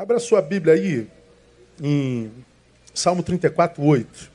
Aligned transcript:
Abra 0.00 0.18
sua 0.18 0.40
Bíblia 0.40 0.72
aí 0.72 1.06
em 1.78 2.32
Salmo 2.94 3.22
34, 3.22 3.84
8. 3.84 4.32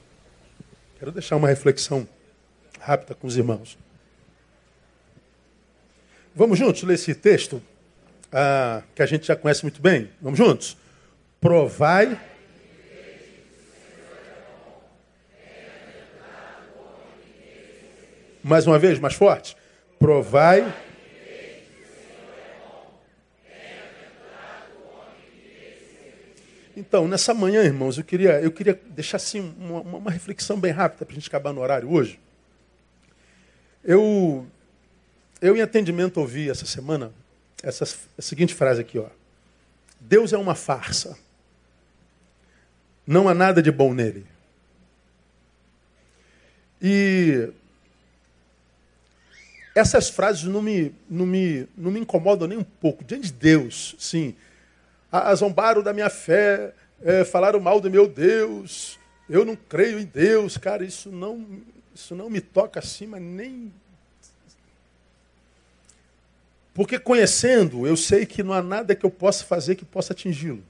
Quero 1.00 1.12
deixar 1.12 1.38
uma 1.38 1.48
reflexão 1.48 2.08
rápida 2.80 3.16
com 3.16 3.26
os 3.26 3.36
irmãos. 3.36 3.76
Vamos 6.36 6.60
juntos 6.60 6.84
ler 6.84 6.94
esse 6.94 7.16
texto 7.16 7.60
ah, 8.32 8.84
que 8.94 9.02
a 9.02 9.08
gente 9.08 9.26
já 9.26 9.36
conhece 9.36 9.64
muito 9.64 9.82
bem? 9.82 10.12
Vamos 10.22 10.38
juntos? 10.38 10.78
Provai. 11.42 12.22
Mais 18.44 18.68
uma 18.68 18.78
vez, 18.78 19.00
mais 19.00 19.16
forte. 19.16 19.58
Provai. 19.98 20.72
Então, 26.76 27.08
nessa 27.08 27.34
manhã, 27.34 27.64
irmãos, 27.64 27.98
eu 27.98 28.04
queria, 28.04 28.42
eu 28.42 28.52
queria 28.52 28.80
deixar 28.90 29.16
assim 29.16 29.56
uma, 29.58 29.80
uma 29.80 30.12
reflexão 30.12 30.60
bem 30.60 30.74
rápida 30.74 31.06
para 31.06 31.14
a 31.14 31.16
gente 31.16 31.30
acabar 31.30 31.54
no 31.54 31.62
horário 31.62 31.90
hoje. 31.90 32.20
Eu, 33.82 34.46
eu 35.42 35.56
em 35.56 35.62
atendimento 35.62 36.20
ouvi 36.20 36.50
essa 36.50 36.66
semana 36.66 37.14
essa 37.64 37.86
a 38.18 38.22
seguinte 38.22 38.54
frase 38.54 38.82
aqui, 38.82 39.00
ó. 39.00 39.08
Deus 40.00 40.34
é 40.34 40.38
uma 40.38 40.54
farsa. 40.54 41.18
Não 43.08 43.30
há 43.30 43.34
nada 43.34 43.62
de 43.62 43.72
bom 43.72 43.94
nele. 43.94 44.26
E 46.82 47.50
essas 49.74 50.10
frases 50.10 50.44
não 50.44 50.62
me, 50.62 50.94
não 51.10 51.26
me, 51.26 51.68
não 51.78 51.90
me 51.90 52.02
incomodam 52.02 52.48
nem 52.48 52.58
um 52.58 52.64
pouco. 52.64 53.04
Diante 53.04 53.28
de 53.28 53.34
Deus, 53.34 53.96
sim 53.98 54.36
zombaram 55.36 55.82
da 55.82 55.94
minha 55.94 56.10
fé, 56.10 56.74
é, 57.02 57.24
falaram 57.24 57.60
mal 57.60 57.80
do 57.80 57.90
meu 57.90 58.08
Deus, 58.08 59.00
eu 59.30 59.44
não 59.44 59.56
creio 59.56 60.00
em 60.00 60.06
Deus, 60.06 60.58
cara, 60.58 60.84
isso 60.84 61.10
não, 61.10 61.46
isso 61.94 62.16
não 62.16 62.30
me 62.30 62.42
toca 62.42 62.80
acima 62.80 63.20
nem. 63.20 63.74
Porque 66.74 67.00
conhecendo, 67.00 67.88
eu 67.88 67.96
sei 67.96 68.26
que 68.26 68.44
não 68.44 68.54
há 68.54 68.62
nada 68.62 68.96
que 68.96 69.06
eu 69.06 69.10
possa 69.10 69.44
fazer 69.46 69.76
que 69.76 69.86
possa 69.86 70.14
atingi-lo. 70.14 70.64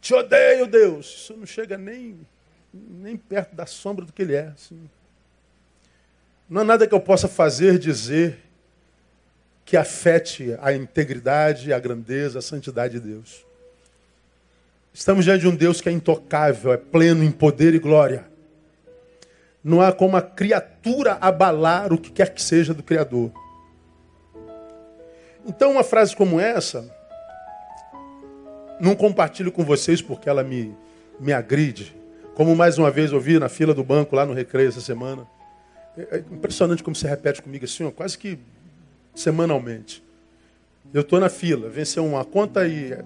Te 0.00 0.14
odeio, 0.14 0.66
Deus. 0.66 1.06
Isso 1.06 1.36
não 1.36 1.44
chega 1.44 1.76
nem, 1.76 2.18
nem 2.72 3.16
perto 3.16 3.54
da 3.54 3.66
sombra 3.66 4.04
do 4.04 4.12
que 4.12 4.22
ele 4.22 4.34
é. 4.34 4.46
Assim. 4.46 4.88
Não 6.48 6.62
há 6.62 6.64
nada 6.64 6.86
que 6.86 6.94
eu 6.94 7.00
possa 7.00 7.28
fazer, 7.28 7.78
dizer, 7.78 8.38
que 9.70 9.76
afete 9.76 10.56
a 10.60 10.72
integridade, 10.72 11.72
a 11.72 11.78
grandeza, 11.78 12.40
a 12.40 12.42
santidade 12.42 12.98
de 12.98 13.08
Deus. 13.08 13.46
Estamos 14.92 15.24
diante 15.24 15.42
de 15.42 15.46
um 15.46 15.54
Deus 15.54 15.80
que 15.80 15.88
é 15.88 15.92
intocável, 15.92 16.72
é 16.72 16.76
pleno 16.76 17.22
em 17.22 17.30
poder 17.30 17.72
e 17.72 17.78
glória. 17.78 18.26
Não 19.62 19.80
há 19.80 19.92
como 19.92 20.16
a 20.16 20.22
criatura 20.22 21.18
abalar 21.20 21.92
o 21.92 21.98
que 21.98 22.10
quer 22.10 22.34
que 22.34 22.42
seja 22.42 22.74
do 22.74 22.82
Criador. 22.82 23.30
Então, 25.46 25.70
uma 25.70 25.84
frase 25.84 26.16
como 26.16 26.40
essa, 26.40 26.92
não 28.80 28.96
compartilho 28.96 29.52
com 29.52 29.62
vocês 29.62 30.02
porque 30.02 30.28
ela 30.28 30.42
me, 30.42 30.76
me 31.20 31.32
agride. 31.32 31.94
Como 32.34 32.56
mais 32.56 32.76
uma 32.76 32.90
vez 32.90 33.12
ouvi 33.12 33.38
na 33.38 33.48
fila 33.48 33.72
do 33.72 33.84
banco 33.84 34.16
lá 34.16 34.26
no 34.26 34.34
recreio 34.34 34.68
essa 34.68 34.80
semana. 34.80 35.24
É, 35.96 36.16
é 36.16 36.18
impressionante 36.18 36.82
como 36.82 36.96
se 36.96 37.06
repete 37.06 37.40
comigo 37.40 37.64
assim, 37.64 37.84
ó, 37.84 37.92
quase 37.92 38.18
que 38.18 38.36
semanalmente. 39.14 40.02
Eu 40.92 41.02
estou 41.02 41.20
na 41.20 41.28
fila, 41.28 41.68
venceu 41.68 42.04
uma 42.04 42.24
conta 42.24 42.66
e 42.66 42.96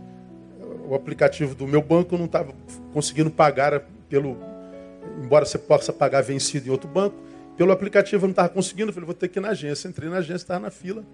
o 0.89 0.95
aplicativo 0.95 1.55
do 1.55 1.67
meu 1.67 1.83
banco 1.83 2.17
não 2.17 2.27
estava 2.27 2.55
conseguindo 2.93 3.31
pagar 3.31 3.81
pelo. 4.09 4.37
Embora 5.23 5.45
você 5.45 5.59
possa 5.59 5.93
pagar 5.93 6.23
vencido 6.23 6.69
em 6.69 6.71
outro 6.71 6.89
banco, 6.89 7.17
pelo 7.57 7.73
aplicativo 7.73 8.25
eu 8.25 8.29
não 8.29 8.33
estava 8.33 8.49
conseguindo. 8.49 8.91
Eu 8.91 8.95
falei, 8.95 9.07
vou 9.07 9.15
ter 9.15 9.29
que 9.29 9.39
ir 9.39 9.43
na 9.43 9.51
agência. 9.51 9.89
Entrei 9.89 10.09
na 10.09 10.19
agência, 10.19 10.45
estava 10.45 10.61
na 10.61 10.71
fila. 10.71 11.05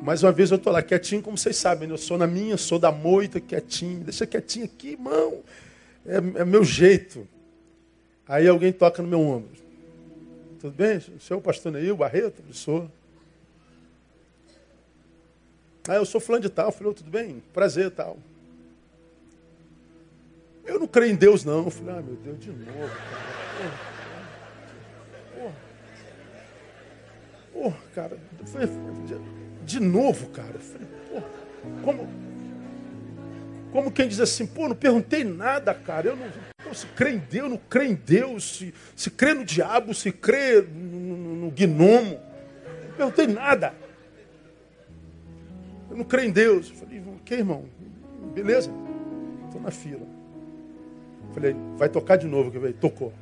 Mais 0.00 0.22
uma 0.22 0.32
vez 0.32 0.50
eu 0.50 0.56
estou 0.56 0.72
lá 0.72 0.82
quietinho, 0.82 1.22
como 1.22 1.38
vocês 1.38 1.56
sabem, 1.56 1.86
né? 1.86 1.94
eu 1.94 1.98
sou 1.98 2.18
na 2.18 2.26
minha, 2.26 2.56
sou 2.56 2.78
da 2.78 2.90
moita, 2.90 3.40
quietinho. 3.40 4.00
Deixa 4.00 4.26
quietinho 4.26 4.64
aqui, 4.64 4.92
irmão. 4.92 5.40
É, 6.04 6.16
é 6.16 6.44
meu 6.44 6.64
jeito. 6.64 7.26
Aí 8.26 8.48
alguém 8.48 8.72
toca 8.72 9.02
no 9.02 9.08
meu 9.08 9.20
ombro. 9.20 9.50
Tudo 10.60 10.74
bem? 10.74 10.96
O 10.96 11.20
senhor 11.20 11.32
é 11.32 11.34
o 11.36 11.40
pastor 11.40 11.72
Neil 11.72 11.96
Barreto? 11.96 12.42
Sou. 12.52 12.90
Ah, 15.88 15.96
eu 15.96 16.04
sou 16.04 16.20
fulano 16.20 16.42
de 16.42 16.50
tal. 16.50 16.66
Eu 16.66 16.72
falei, 16.72 16.90
oh, 16.90 16.94
tudo 16.94 17.10
bem? 17.10 17.42
Prazer 17.52 17.90
tal. 17.90 18.18
Eu 20.64 20.78
não 20.78 20.86
creio 20.86 21.12
em 21.12 21.16
Deus, 21.16 21.44
não. 21.44 21.64
Eu 21.64 21.70
falei, 21.70 21.94
ah, 21.98 22.02
meu 22.02 22.14
Deus, 22.14 22.38
de 22.38 22.50
novo, 22.50 22.94
cara. 23.10 23.42
Porra. 25.34 25.54
Porra, 27.52 27.76
cara. 27.94 28.18
De 29.64 29.80
novo, 29.80 30.28
cara. 30.30 30.54
Eu 30.54 30.60
falei, 30.60 30.88
porra, 31.10 31.24
como, 31.82 32.08
como 33.72 33.90
quem 33.90 34.06
diz 34.06 34.20
assim, 34.20 34.46
pô, 34.46 34.68
não 34.68 34.76
perguntei 34.76 35.24
nada, 35.24 35.74
cara. 35.74 36.10
Eu 36.10 36.16
não, 36.16 36.26
pô, 36.62 36.72
se 36.72 36.86
crê 36.86 37.12
em 37.14 37.18
Deus, 37.18 37.50
não 37.50 37.56
crê 37.56 37.86
em 37.86 37.94
Deus. 37.94 38.56
Se, 38.56 38.74
se 38.94 39.10
crê 39.10 39.34
no 39.34 39.44
diabo, 39.44 39.92
se 39.92 40.12
crê 40.12 40.62
no, 40.62 41.16
no, 41.16 41.36
no 41.36 41.50
gnomo. 41.50 42.20
Não 42.88 42.96
perguntei 42.96 43.26
nada. 43.26 43.81
Eu 45.92 45.98
não 45.98 46.04
creio 46.06 46.30
em 46.30 46.32
Deus. 46.32 46.70
Eu 46.70 46.76
falei, 46.76 47.02
ok, 47.20 47.38
irmão? 47.38 47.66
Beleza? 48.34 48.72
Estou 49.44 49.60
na 49.60 49.70
fila. 49.70 50.06
Eu 51.28 51.34
falei, 51.34 51.54
vai 51.76 51.86
tocar 51.90 52.16
de 52.16 52.26
novo. 52.26 52.50
Que 52.50 52.72
tocou. 52.72 53.12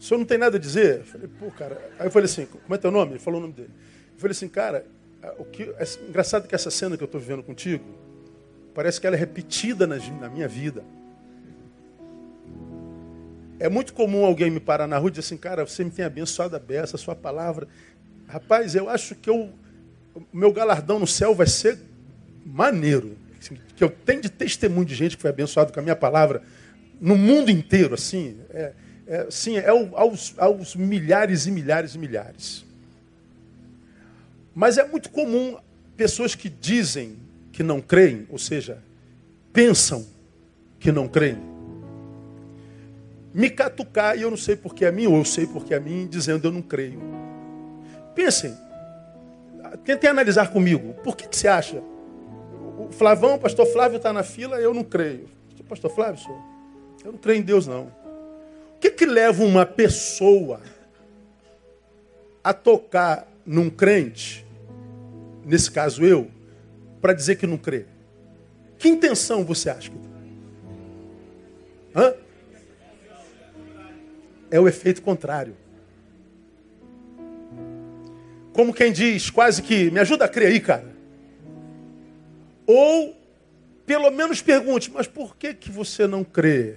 O 0.00 0.02
senhor 0.02 0.18
não 0.18 0.24
tem 0.24 0.38
nada 0.38 0.56
a 0.56 0.60
dizer? 0.60 1.00
Eu 1.00 1.04
falei, 1.04 1.28
pô, 1.38 1.50
cara. 1.50 1.90
Aí 1.98 2.06
eu 2.06 2.10
falei 2.10 2.24
assim, 2.24 2.46
como 2.46 2.74
é 2.74 2.78
teu 2.78 2.90
nome? 2.90 3.12
Ele 3.12 3.18
falou 3.18 3.38
o 3.38 3.42
nome 3.42 3.52
dele. 3.52 3.70
Eu 4.14 4.18
falei 4.18 4.32
assim, 4.32 4.48
cara, 4.48 4.86
o 5.36 5.44
que, 5.44 5.64
é 5.64 5.84
engraçado 6.08 6.48
que 6.48 6.54
essa 6.54 6.70
cena 6.70 6.96
que 6.96 7.02
eu 7.02 7.06
estou 7.06 7.20
vivendo 7.20 7.42
contigo, 7.42 7.84
parece 8.74 8.98
que 8.98 9.06
ela 9.06 9.14
é 9.14 9.18
repetida 9.18 9.86
na, 9.86 9.96
na 9.98 10.30
minha 10.30 10.48
vida. 10.48 10.82
É 13.58 13.68
muito 13.68 13.92
comum 13.92 14.24
alguém 14.24 14.50
me 14.50 14.60
parar 14.60 14.86
na 14.86 14.96
rua 14.96 15.08
e 15.08 15.10
dizer 15.10 15.20
assim, 15.20 15.36
cara, 15.36 15.66
você 15.66 15.84
me 15.84 15.90
tem 15.90 16.04
abençoado 16.04 16.56
a 16.56 16.58
beça, 16.58 16.96
a 16.96 16.98
sua 16.98 17.14
palavra 17.14 17.68
Rapaz, 18.34 18.74
eu 18.74 18.88
acho 18.88 19.14
que 19.14 19.30
o 19.30 19.48
meu 20.32 20.52
galardão 20.52 20.98
no 20.98 21.06
céu 21.06 21.36
vai 21.36 21.46
ser 21.46 21.78
maneiro. 22.44 23.16
Que 23.76 23.84
eu 23.84 23.88
tenho 23.88 24.20
de 24.22 24.28
testemunho 24.28 24.84
de 24.84 24.92
gente 24.92 25.14
que 25.14 25.22
foi 25.22 25.30
abençoado 25.30 25.72
com 25.72 25.78
a 25.78 25.82
minha 25.84 25.94
palavra 25.94 26.42
no 27.00 27.16
mundo 27.16 27.48
inteiro, 27.48 27.94
assim. 27.94 28.36
É, 28.50 28.72
é, 29.06 29.26
sim, 29.30 29.56
é 29.56 29.68
aos, 29.68 30.34
aos 30.36 30.74
milhares 30.74 31.46
e 31.46 31.52
milhares 31.52 31.94
e 31.94 31.98
milhares. 31.98 32.64
Mas 34.52 34.78
é 34.78 34.84
muito 34.84 35.10
comum 35.10 35.56
pessoas 35.96 36.34
que 36.34 36.48
dizem 36.48 37.16
que 37.52 37.62
não 37.62 37.80
creem, 37.80 38.26
ou 38.28 38.38
seja, 38.38 38.82
pensam 39.52 40.04
que 40.80 40.90
não 40.90 41.06
creem, 41.06 41.38
me 43.32 43.48
catucar, 43.48 44.18
e 44.18 44.22
eu 44.22 44.30
não 44.30 44.36
sei 44.36 44.56
porque 44.56 44.84
é 44.84 44.90
mim, 44.90 45.06
ou 45.06 45.18
eu 45.18 45.24
sei 45.24 45.46
porque 45.46 45.72
é 45.72 45.78
mim, 45.78 46.08
dizendo 46.10 46.48
eu 46.48 46.52
não 46.52 46.62
creio. 46.62 47.23
Pensem, 48.14 48.56
tentem 49.84 50.08
analisar 50.08 50.50
comigo. 50.50 50.94
Por 51.02 51.16
que, 51.16 51.28
que 51.28 51.36
você 51.36 51.48
acha? 51.48 51.82
O 52.78 52.92
Flavão, 52.92 53.34
o 53.34 53.38
pastor 53.38 53.66
Flávio 53.66 53.96
está 53.96 54.12
na 54.12 54.22
fila, 54.22 54.60
eu 54.60 54.72
não 54.72 54.84
creio. 54.84 55.28
Pastor 55.68 55.90
Flávio, 55.90 56.22
senhor, 56.22 56.40
eu 57.04 57.12
não 57.12 57.18
creio 57.18 57.38
em 57.38 57.42
Deus, 57.42 57.66
não. 57.66 57.84
O 58.76 58.78
que, 58.78 58.90
que 58.90 59.06
leva 59.06 59.42
uma 59.42 59.64
pessoa 59.64 60.60
a 62.42 62.52
tocar 62.52 63.26
num 63.46 63.70
crente, 63.70 64.46
nesse 65.44 65.70
caso 65.70 66.04
eu, 66.04 66.30
para 67.00 67.14
dizer 67.14 67.36
que 67.36 67.46
não 67.46 67.56
crê? 67.56 67.86
Que 68.78 68.88
intenção 68.88 69.42
você 69.42 69.70
acha 69.70 69.90
que? 69.90 69.96
Hã? 71.96 72.14
É 74.50 74.60
o 74.60 74.68
efeito 74.68 75.00
contrário 75.00 75.56
como 78.54 78.72
quem 78.72 78.92
diz, 78.92 79.28
quase 79.28 79.60
que, 79.60 79.90
me 79.90 79.98
ajuda 79.98 80.24
a 80.24 80.28
crer 80.28 80.48
aí, 80.48 80.60
cara. 80.60 80.94
Ou, 82.64 83.14
pelo 83.84 84.10
menos 84.10 84.40
pergunte, 84.40 84.90
mas 84.94 85.08
por 85.08 85.36
que, 85.36 85.52
que 85.52 85.70
você 85.70 86.06
não 86.06 86.22
crê? 86.22 86.76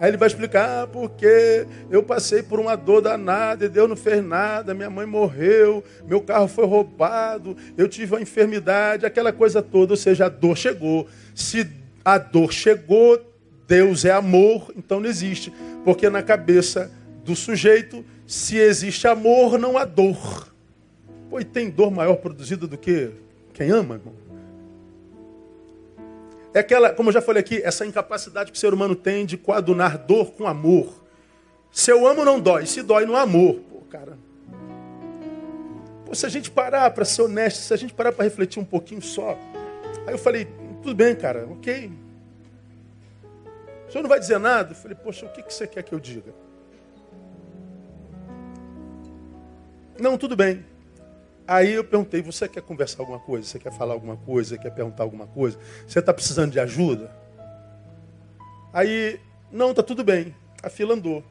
Aí 0.00 0.10
ele 0.10 0.16
vai 0.16 0.26
explicar, 0.26 0.82
ah, 0.82 0.86
porque 0.86 1.64
eu 1.90 2.02
passei 2.02 2.42
por 2.42 2.58
uma 2.58 2.74
dor 2.74 3.02
danada 3.02 3.66
e 3.66 3.68
Deus 3.68 3.88
não 3.88 3.96
fez 3.96 4.24
nada, 4.24 4.74
minha 4.74 4.90
mãe 4.90 5.06
morreu, 5.06 5.84
meu 6.06 6.20
carro 6.22 6.48
foi 6.48 6.66
roubado, 6.66 7.56
eu 7.76 7.86
tive 7.86 8.14
uma 8.14 8.20
enfermidade, 8.20 9.06
aquela 9.06 9.32
coisa 9.32 9.62
toda, 9.62 9.92
ou 9.92 9.96
seja, 9.96 10.26
a 10.26 10.28
dor 10.28 10.56
chegou. 10.56 11.06
Se 11.34 11.70
a 12.04 12.18
dor 12.18 12.52
chegou, 12.52 13.20
Deus 13.68 14.04
é 14.04 14.10
amor, 14.10 14.72
então 14.76 14.98
não 14.98 15.08
existe. 15.08 15.52
Porque 15.84 16.10
na 16.10 16.22
cabeça 16.22 16.90
do 17.24 17.36
sujeito, 17.36 18.04
se 18.26 18.56
existe 18.56 19.06
amor, 19.06 19.56
não 19.56 19.78
há 19.78 19.84
dor. 19.84 20.49
Pô, 21.30 21.38
e 21.38 21.44
tem 21.44 21.70
dor 21.70 21.92
maior 21.92 22.16
produzida 22.16 22.66
do 22.66 22.76
que, 22.76 23.12
quem 23.54 23.70
ama, 23.70 23.94
irmão. 23.94 24.14
É 26.52 26.58
aquela, 26.58 26.92
como 26.92 27.10
eu 27.10 27.12
já 27.12 27.22
falei 27.22 27.40
aqui, 27.40 27.62
essa 27.62 27.86
incapacidade 27.86 28.50
que 28.50 28.58
o 28.58 28.60
ser 28.60 28.74
humano 28.74 28.96
tem 28.96 29.24
de 29.24 29.36
coadunar 29.38 29.96
dor 29.96 30.32
com 30.32 30.48
amor. 30.48 30.92
Se 31.70 31.92
eu 31.92 32.04
amo, 32.04 32.24
não 32.24 32.40
dói. 32.40 32.66
Se 32.66 32.82
dói, 32.82 33.06
no 33.06 33.14
amor. 33.14 33.60
Pô, 33.70 33.80
cara. 33.82 34.18
Pô, 36.04 36.12
se 36.12 36.26
a 36.26 36.28
gente 36.28 36.50
parar 36.50 36.90
para 36.90 37.04
ser 37.04 37.22
honesto, 37.22 37.58
se 37.58 37.72
a 37.72 37.76
gente 37.76 37.94
parar 37.94 38.10
para 38.10 38.24
refletir 38.24 38.60
um 38.60 38.64
pouquinho 38.64 39.00
só. 39.00 39.38
Aí 40.04 40.12
eu 40.12 40.18
falei, 40.18 40.48
tudo 40.82 40.96
bem, 40.96 41.14
cara, 41.14 41.46
ok. 41.48 41.92
O 43.86 43.92
senhor 43.92 44.02
não 44.02 44.10
vai 44.10 44.18
dizer 44.18 44.40
nada? 44.40 44.72
Eu 44.72 44.76
falei, 44.76 44.96
poxa, 45.00 45.26
o 45.26 45.28
que 45.28 45.42
você 45.48 45.68
quer 45.68 45.84
que 45.84 45.92
eu 45.92 46.00
diga? 46.00 46.34
Não, 50.00 50.18
tudo 50.18 50.34
bem. 50.34 50.64
Aí 51.50 51.72
eu 51.72 51.82
perguntei, 51.82 52.22
você 52.22 52.46
quer 52.46 52.62
conversar 52.62 53.02
alguma 53.02 53.18
coisa? 53.18 53.44
Você 53.44 53.58
quer 53.58 53.72
falar 53.72 53.92
alguma 53.92 54.16
coisa? 54.16 54.56
Quer 54.56 54.70
perguntar 54.70 55.02
alguma 55.02 55.26
coisa? 55.26 55.58
Você 55.84 55.98
está 55.98 56.14
precisando 56.14 56.52
de 56.52 56.60
ajuda? 56.60 57.10
Aí, 58.72 59.18
não, 59.50 59.70
está 59.70 59.82
tudo 59.82 60.04
bem. 60.04 60.32
A 60.62 60.70
fila 60.70 60.94
andou. 60.94 61.24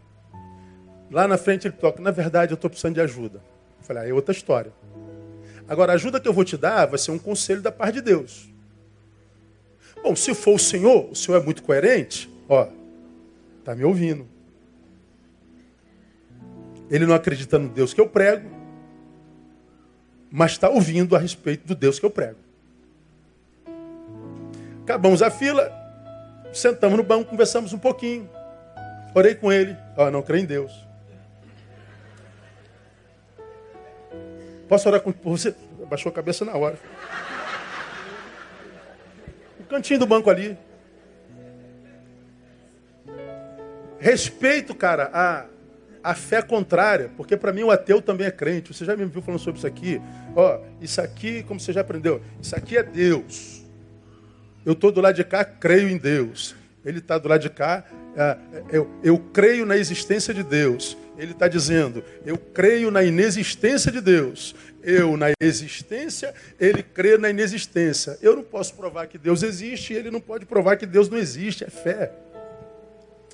Lá 1.10 1.26
na 1.26 1.38
frente 1.38 1.70
ele 1.70 1.76
toca, 1.78 2.02
na 2.02 2.12
verdade 2.12 2.52
eu 2.52 2.56
estou 2.56 2.70
precisando 2.70 2.96
de 2.96 3.00
ajuda. 3.00 3.38
Eu 3.80 3.86
falei, 3.86 4.04
aí 4.04 4.10
é 4.10 4.14
outra 4.14 4.34
história. 4.34 4.74
Agora, 5.70 5.94
a 5.94 5.96
ajuda 5.96 6.20
que 6.20 6.28
eu 6.28 6.34
vou 6.34 6.44
te 6.44 6.58
dar 6.58 6.86
vai 6.86 7.00
ser 7.00 7.12
um 7.12 7.18
conselho 7.18 7.62
da 7.62 7.72
parte 7.72 7.94
de 7.94 8.02
Deus. 8.02 8.50
Bom, 10.04 10.18
se 10.18 10.34
for 10.34 10.56
o 10.56 10.60
Senhor, 10.60 11.10
o 11.10 11.16
Senhor 11.16 11.42
é 11.42 11.42
muito 11.42 11.64
coerente, 11.64 12.30
ó, 12.50 12.68
tá 13.64 13.74
me 13.74 13.86
ouvindo. 13.86 14.28
Ele 16.92 17.06
não 17.06 17.16
acredita 17.16 17.58
no 17.58 17.70
Deus 17.70 17.94
que 17.94 18.02
eu 18.02 18.10
prego, 18.10 18.59
mas 20.32 20.52
está 20.52 20.70
ouvindo 20.70 21.16
a 21.16 21.20
respeito 21.20 21.66
do 21.66 21.76
Deus 21.76 22.00
que 22.00 22.06
eu 22.06 22.12
prego. 22.12 22.38
Acabamos 24.84 25.22
a 25.22 25.30
fila, 25.30 25.72
sentamos 26.54 26.98
no 26.98 27.04
banco, 27.04 27.30
conversamos 27.30 27.74
um 27.74 27.80
pouquinho. 27.80 28.30
Orei 29.14 29.36
com 29.36 29.52
ele. 29.52 29.76
Oh, 29.98 30.10
não 30.10 30.22
creio 30.22 30.44
em 30.44 30.46
Deus. 30.46 30.72
Posso 34.68 34.88
orar 34.88 35.02
com 35.02 35.12
você? 35.24 35.56
Baixou 35.90 36.12
a 36.12 36.14
cabeça 36.14 36.46
na 36.46 36.56
hora. 36.56 36.78
O 39.60 39.64
cantinho 39.64 40.00
do 40.00 40.06
banco 40.06 40.30
ali. 40.30 40.56
Respeito, 44.00 44.76
cara, 44.76 45.10
a 45.12 45.46
a 46.04 46.16
fé 46.16 46.42
contrária, 46.42 47.12
porque 47.18 47.36
para 47.36 47.52
mim 47.52 47.64
o 47.64 47.72
ateu 47.72 48.02
também 48.02 48.28
é 48.28 48.32
crente. 48.32 48.74
Você 48.74 48.86
já 48.86 48.96
me 48.96 49.06
viu 49.06 49.22
falando 49.22 49.40
sobre 49.40 49.58
isso 49.58 49.68
aqui? 49.68 50.02
Ó, 50.36 50.60
isso 50.82 51.02
aqui, 51.02 51.44
como 51.44 51.60
você 51.60 51.74
já 51.74 51.82
aprendeu, 51.82 52.22
isso 52.42 52.56
aqui 52.56 52.78
é 52.78 52.84
Deus. 52.84 53.64
Eu 54.66 54.74
estou 54.74 54.92
do 54.92 55.02
lado 55.02 55.16
de 55.16 55.24
cá, 55.24 55.44
creio 55.44 55.90
em 55.90 55.98
Deus. 55.98 56.56
Ele 56.86 57.00
está 57.00 57.18
do 57.18 57.28
lado 57.28 57.42
de 57.42 57.50
cá, 57.50 57.84
é, 58.16 58.38
eu, 58.72 58.90
eu 59.04 59.18
creio 59.18 59.66
na 59.66 59.78
existência 59.78 60.34
de 60.34 60.44
Deus. 60.44 60.98
Ele 61.18 61.34
está 61.34 61.48
dizendo, 61.48 62.04
eu 62.26 62.38
creio 62.38 62.90
na 62.90 63.04
inexistência 63.04 63.92
de 63.92 64.00
Deus. 64.00 64.56
Eu 64.82 65.18
na 65.18 65.28
existência, 65.42 66.34
ele 66.58 66.82
crê 66.82 67.18
na 67.18 67.30
inexistência. 67.30 68.18
Eu 68.22 68.38
não 68.38 68.44
posso 68.44 68.74
provar 68.76 69.08
que 69.08 69.18
Deus 69.18 69.44
existe 69.44 69.94
ele 69.94 70.10
não 70.10 70.22
pode 70.22 70.46
provar 70.46 70.78
que 70.78 70.86
Deus 70.86 71.10
não 71.10 71.18
existe. 71.18 71.66
É 71.66 71.70
fé. 71.70 72.12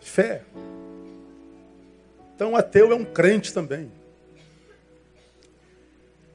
Fé. 0.02 0.42
Então, 2.36 2.56
ateu 2.56 2.92
é 2.92 2.96
um 2.96 3.06
crente 3.06 3.54
também. 3.54 3.92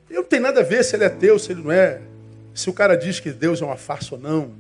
E 0.09 0.15
não 0.15 0.25
tem 0.25 0.41
nada 0.41 0.61
a 0.61 0.65
ver 0.65 0.83
se 0.83 0.97
ele 0.97 1.05
é 1.05 1.07
ateu, 1.07 1.39
se 1.39 1.53
ele 1.53 1.63
não 1.63 1.71
é. 1.71 2.01
Se 2.55 2.69
o 2.69 2.73
cara 2.73 2.97
diz 2.97 3.21
que 3.21 3.31
Deus 3.31 3.63
é 3.63 3.65
uma 3.65 3.77
farsa 3.77 4.15
ou 4.15 4.21
não. 4.21 4.55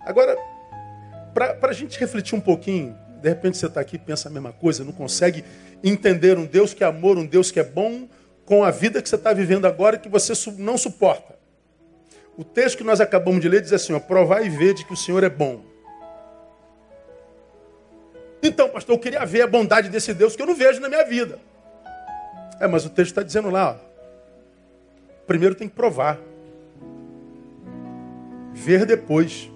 Agora, 0.00 0.36
para 1.34 1.70
a 1.70 1.72
gente 1.72 1.98
refletir 1.98 2.34
um 2.34 2.40
pouquinho, 2.40 2.96
de 3.20 3.28
repente 3.28 3.56
você 3.56 3.66
está 3.66 3.80
aqui 3.80 3.96
e 3.96 3.98
pensa 3.98 4.28
a 4.28 4.32
mesma 4.32 4.52
coisa, 4.52 4.84
não 4.84 4.92
consegue 4.92 5.44
entender 5.82 6.38
um 6.38 6.44
Deus 6.44 6.74
que 6.74 6.84
é 6.84 6.86
amor, 6.86 7.16
um 7.18 7.26
Deus 7.26 7.50
que 7.50 7.58
é 7.58 7.64
bom, 7.64 8.08
com 8.44 8.64
a 8.64 8.70
vida 8.70 9.00
que 9.00 9.08
você 9.08 9.14
está 9.14 9.32
vivendo 9.32 9.66
agora 9.66 9.96
que 9.96 10.08
você 10.08 10.32
não 10.58 10.76
suporta. 10.76 11.34
O 12.36 12.44
texto 12.44 12.78
que 12.78 12.84
nós 12.84 13.00
acabamos 13.00 13.40
de 13.40 13.48
ler 13.48 13.60
diz 13.60 13.72
assim: 13.72 13.92
ó, 13.92 14.00
provar 14.00 14.44
e 14.44 14.48
ver 14.48 14.74
de 14.74 14.84
que 14.84 14.92
o 14.92 14.96
Senhor 14.96 15.22
é 15.22 15.30
bom. 15.30 15.64
Então, 18.42 18.68
pastor, 18.68 18.96
eu 18.96 18.98
queria 18.98 19.24
ver 19.24 19.42
a 19.42 19.46
bondade 19.46 19.88
desse 19.88 20.12
Deus 20.12 20.34
que 20.34 20.42
eu 20.42 20.46
não 20.46 20.54
vejo 20.54 20.80
na 20.80 20.88
minha 20.88 21.04
vida. 21.04 21.38
É, 22.60 22.66
mas 22.66 22.84
o 22.84 22.90
texto 22.90 23.10
está 23.10 23.22
dizendo 23.22 23.50
lá, 23.50 23.72
ó, 23.72 23.92
primeiro 25.26 25.54
tem 25.54 25.68
que 25.68 25.74
provar. 25.74 26.18
Ver 28.52 28.84
depois. 28.84 29.50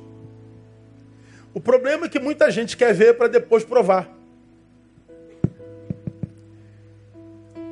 O 1.53 1.61
problema 1.61 2.06
é 2.06 2.09
que 2.09 2.21
muita 2.21 2.50
gente 2.50 2.77
quer 2.77 2.94
ver 2.94 3.15
para 3.15 3.29
depois 3.29 3.65
provar. 3.65 4.09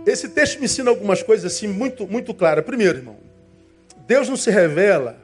Esse 0.06 0.28
texto 0.28 0.58
me 0.58 0.66
ensina 0.66 0.90
algumas 0.90 1.22
coisas 1.22 1.50
assim 1.50 1.66
muito, 1.66 2.06
muito 2.06 2.34
claras. 2.34 2.64
Primeiro, 2.64 2.98
irmão, 2.98 3.16
Deus 4.06 4.28
não 4.28 4.36
se 4.36 4.50
revela 4.50 5.16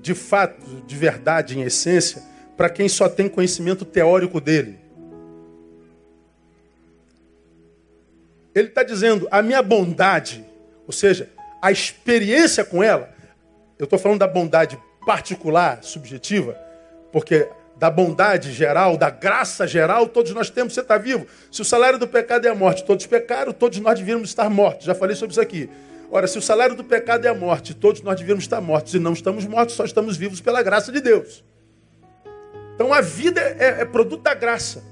de 0.00 0.14
fato, 0.14 0.82
de 0.86 0.94
verdade, 0.94 1.58
em 1.58 1.62
essência, 1.62 2.22
para 2.56 2.70
quem 2.70 2.88
só 2.88 3.08
tem 3.08 3.28
conhecimento 3.28 3.84
teórico 3.84 4.40
dele. 4.40 4.78
Ele 8.54 8.68
está 8.68 8.82
dizendo, 8.82 9.28
a 9.30 9.42
minha 9.42 9.62
bondade, 9.62 10.44
ou 10.86 10.92
seja, 10.92 11.28
a 11.60 11.70
experiência 11.70 12.64
com 12.64 12.82
ela, 12.82 13.14
eu 13.78 13.84
estou 13.84 13.98
falando 13.98 14.20
da 14.20 14.26
bondade 14.26 14.78
particular, 15.04 15.82
subjetiva, 15.82 16.56
porque 17.12 17.46
da 17.76 17.90
bondade 17.90 18.52
geral, 18.52 18.96
da 18.96 19.10
graça 19.10 19.66
geral, 19.66 20.08
todos 20.08 20.32
nós 20.32 20.48
temos, 20.48 20.72
você 20.72 20.80
está 20.80 20.96
vivo. 20.96 21.26
Se 21.52 21.60
o 21.60 21.64
salário 21.64 21.98
do 21.98 22.08
pecado 22.08 22.46
é 22.46 22.50
a 22.50 22.54
morte, 22.54 22.84
todos 22.84 23.04
pecaram, 23.04 23.52
todos 23.52 23.78
nós 23.78 23.98
devíamos 23.98 24.30
estar 24.30 24.48
mortos. 24.48 24.86
Já 24.86 24.94
falei 24.94 25.14
sobre 25.14 25.32
isso 25.32 25.40
aqui. 25.40 25.68
Ora, 26.10 26.26
se 26.26 26.38
o 26.38 26.42
salário 26.42 26.74
do 26.74 26.82
pecado 26.82 27.26
é 27.26 27.28
a 27.28 27.34
morte, 27.34 27.74
todos 27.74 28.00
nós 28.00 28.18
devíamos 28.18 28.44
estar 28.44 28.60
mortos 28.62 28.94
e 28.94 28.98
não 28.98 29.12
estamos 29.12 29.44
mortos, 29.44 29.74
só 29.74 29.84
estamos 29.84 30.16
vivos 30.16 30.40
pela 30.40 30.62
graça 30.62 30.90
de 30.90 31.00
Deus. 31.00 31.44
Então 32.76 32.92
a 32.92 33.00
vida 33.00 33.40
é, 33.40 33.80
é 33.80 33.84
produto 33.84 34.22
da 34.22 34.34
graça. 34.34 34.84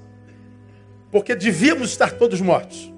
Porque 1.11 1.33
devíamos 1.35 1.91
estar 1.91 2.11
todos 2.11 2.41
mortos. 2.41 2.91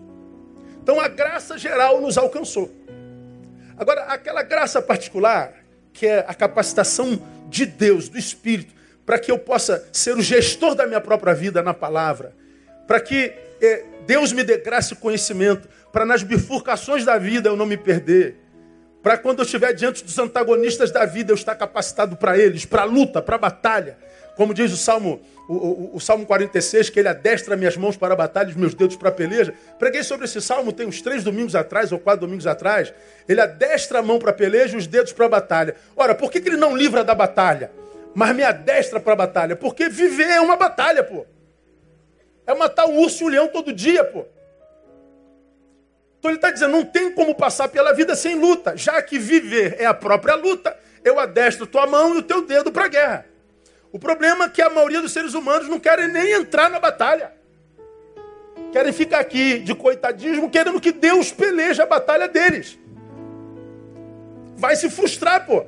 Então 0.81 0.99
a 0.99 1.09
graça 1.09 1.57
geral 1.57 2.01
nos 2.01 2.17
alcançou. 2.17 2.73
Agora, 3.77 4.05
aquela 4.05 4.41
graça 4.41 4.81
particular, 4.81 5.53
que 5.93 6.07
é 6.07 6.25
a 6.27 6.33
capacitação 6.33 7.21
de 7.47 7.65
Deus, 7.65 8.09
do 8.09 8.17
Espírito, 8.17 8.73
para 9.05 9.19
que 9.19 9.29
eu 9.29 9.37
possa 9.37 9.87
ser 9.91 10.17
o 10.17 10.21
gestor 10.21 10.73
da 10.73 10.87
minha 10.87 11.01
própria 11.01 11.33
vida 11.33 11.61
na 11.61 11.73
palavra, 11.73 12.33
para 12.87 12.99
que 12.99 13.33
eh, 13.61 13.85
Deus 14.05 14.31
me 14.31 14.43
dê 14.43 14.57
graça 14.57 14.93
e 14.93 14.97
conhecimento, 14.97 15.67
para 15.91 16.05
nas 16.05 16.23
bifurcações 16.23 17.05
da 17.05 17.17
vida 17.17 17.49
eu 17.49 17.55
não 17.55 17.65
me 17.65 17.77
perder, 17.77 18.35
para 19.03 19.17
quando 19.17 19.39
eu 19.39 19.45
estiver 19.45 19.73
diante 19.73 20.03
dos 20.03 20.17
antagonistas 20.17 20.89
da 20.91 21.05
vida 21.05 21.31
eu 21.31 21.35
estar 21.35 21.55
capacitado 21.55 22.17
para 22.17 22.37
eles, 22.37 22.65
para 22.65 22.81
a 22.81 22.85
luta, 22.85 23.21
para 23.21 23.35
a 23.35 23.39
batalha, 23.39 23.97
como 24.37 24.53
diz 24.53 24.71
o 24.71 24.77
Salmo, 24.77 25.19
o, 25.49 25.53
o, 25.53 25.95
o, 25.95 25.99
Salmo 25.99 26.23
46, 26.25 26.91
que 26.91 26.99
ele 26.99 27.07
adestra 27.07 27.57
minhas 27.57 27.75
mãos 27.75 27.97
para 27.97 28.13
a 28.13 28.15
batalha 28.15 28.49
e 28.49 28.51
os 28.51 28.55
meus 28.55 28.75
dedos 28.75 28.95
para 28.95 29.09
a 29.09 29.11
peleja. 29.11 29.51
Preguei 29.79 30.03
sobre 30.03 30.25
esse 30.25 30.39
salmo 30.39 30.71
tem 30.71 30.85
uns 30.85 31.01
três 31.01 31.23
domingos 31.23 31.55
atrás, 31.55 31.91
ou 31.91 31.97
quatro 31.97 32.21
domingos 32.21 32.45
atrás. 32.45 32.93
Ele 33.27 33.41
adestra 33.41 33.99
a 33.99 34.03
mão 34.03 34.19
para 34.19 34.29
a 34.29 34.33
peleja 34.33 34.75
e 34.75 34.77
os 34.77 34.85
dedos 34.85 35.11
para 35.11 35.25
a 35.25 35.29
batalha. 35.29 35.75
Ora, 35.95 36.13
por 36.13 36.31
que, 36.31 36.39
que 36.39 36.49
ele 36.49 36.57
não 36.57 36.77
livra 36.77 37.03
da 37.03 37.15
batalha? 37.15 37.71
Mas 38.13 38.35
me 38.35 38.43
adestra 38.43 38.99
para 38.99 39.13
a 39.13 39.15
batalha? 39.15 39.55
Porque 39.55 39.89
viver 39.89 40.29
é 40.29 40.39
uma 40.39 40.55
batalha, 40.55 41.03
pô. 41.03 41.25
É 42.45 42.53
matar 42.53 42.85
um 42.85 42.99
urso 42.99 43.23
e 43.23 43.25
um 43.25 43.29
leão 43.29 43.47
todo 43.47 43.73
dia, 43.73 44.03
pô. 44.03 44.23
Então 46.19 46.29
ele 46.29 46.37
está 46.37 46.51
dizendo, 46.51 46.71
não 46.71 46.85
tem 46.85 47.11
como 47.11 47.33
passar 47.33 47.69
pela 47.69 47.91
vida 47.91 48.15
sem 48.15 48.35
luta. 48.35 48.77
Já 48.77 49.01
que 49.01 49.17
viver 49.17 49.77
é 49.79 49.85
a 49.85 49.93
própria 49.95 50.35
luta, 50.35 50.77
eu 51.03 51.19
adestro 51.19 51.65
tua 51.65 51.87
mão 51.87 52.13
e 52.13 52.19
o 52.19 52.23
teu 52.23 52.45
dedo 52.45 52.71
para 52.71 52.85
a 52.85 52.89
guerra. 52.89 53.36
O 53.91 53.99
problema 53.99 54.45
é 54.45 54.49
que 54.49 54.61
a 54.61 54.69
maioria 54.69 55.01
dos 55.01 55.11
seres 55.11 55.33
humanos 55.33 55.67
não 55.67 55.79
querem 55.79 56.07
nem 56.09 56.33
entrar 56.33 56.69
na 56.69 56.79
batalha. 56.79 57.31
Querem 58.71 58.91
ficar 58.91 59.19
aqui 59.19 59.59
de 59.59 59.73
coitadismo, 59.73 60.49
querendo 60.49 60.81
que 60.81 60.91
Deus 60.91 61.31
peleje 61.31 61.81
a 61.81 61.85
batalha 61.85 62.27
deles. 62.27 62.77
Vai 64.57 64.75
se 64.75 64.89
frustrar, 64.89 65.45
pô. 65.45 65.65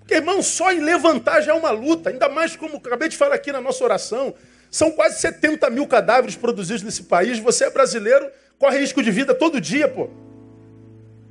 Porque, 0.00 0.14
irmão, 0.14 0.42
só 0.42 0.72
em 0.72 0.80
levantar 0.80 1.40
já 1.40 1.52
é 1.52 1.54
uma 1.54 1.70
luta. 1.70 2.10
Ainda 2.10 2.28
mais 2.28 2.56
como 2.56 2.76
acabei 2.76 3.08
de 3.08 3.16
falar 3.16 3.34
aqui 3.34 3.52
na 3.52 3.60
nossa 3.60 3.82
oração. 3.84 4.34
São 4.70 4.90
quase 4.90 5.20
70 5.20 5.68
mil 5.70 5.86
cadáveres 5.86 6.36
produzidos 6.36 6.82
nesse 6.82 7.04
país. 7.04 7.38
Você 7.38 7.64
é 7.64 7.70
brasileiro, 7.70 8.30
corre 8.58 8.78
risco 8.78 9.02
de 9.02 9.10
vida 9.10 9.34
todo 9.34 9.60
dia, 9.60 9.88
pô. 9.88 10.10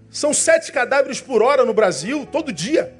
São 0.09 0.33
sete 0.33 0.71
cadáveres 0.71 1.21
por 1.21 1.41
hora 1.43 1.65
no 1.65 1.73
Brasil, 1.73 2.27
todo 2.31 2.51
dia. 2.51 2.96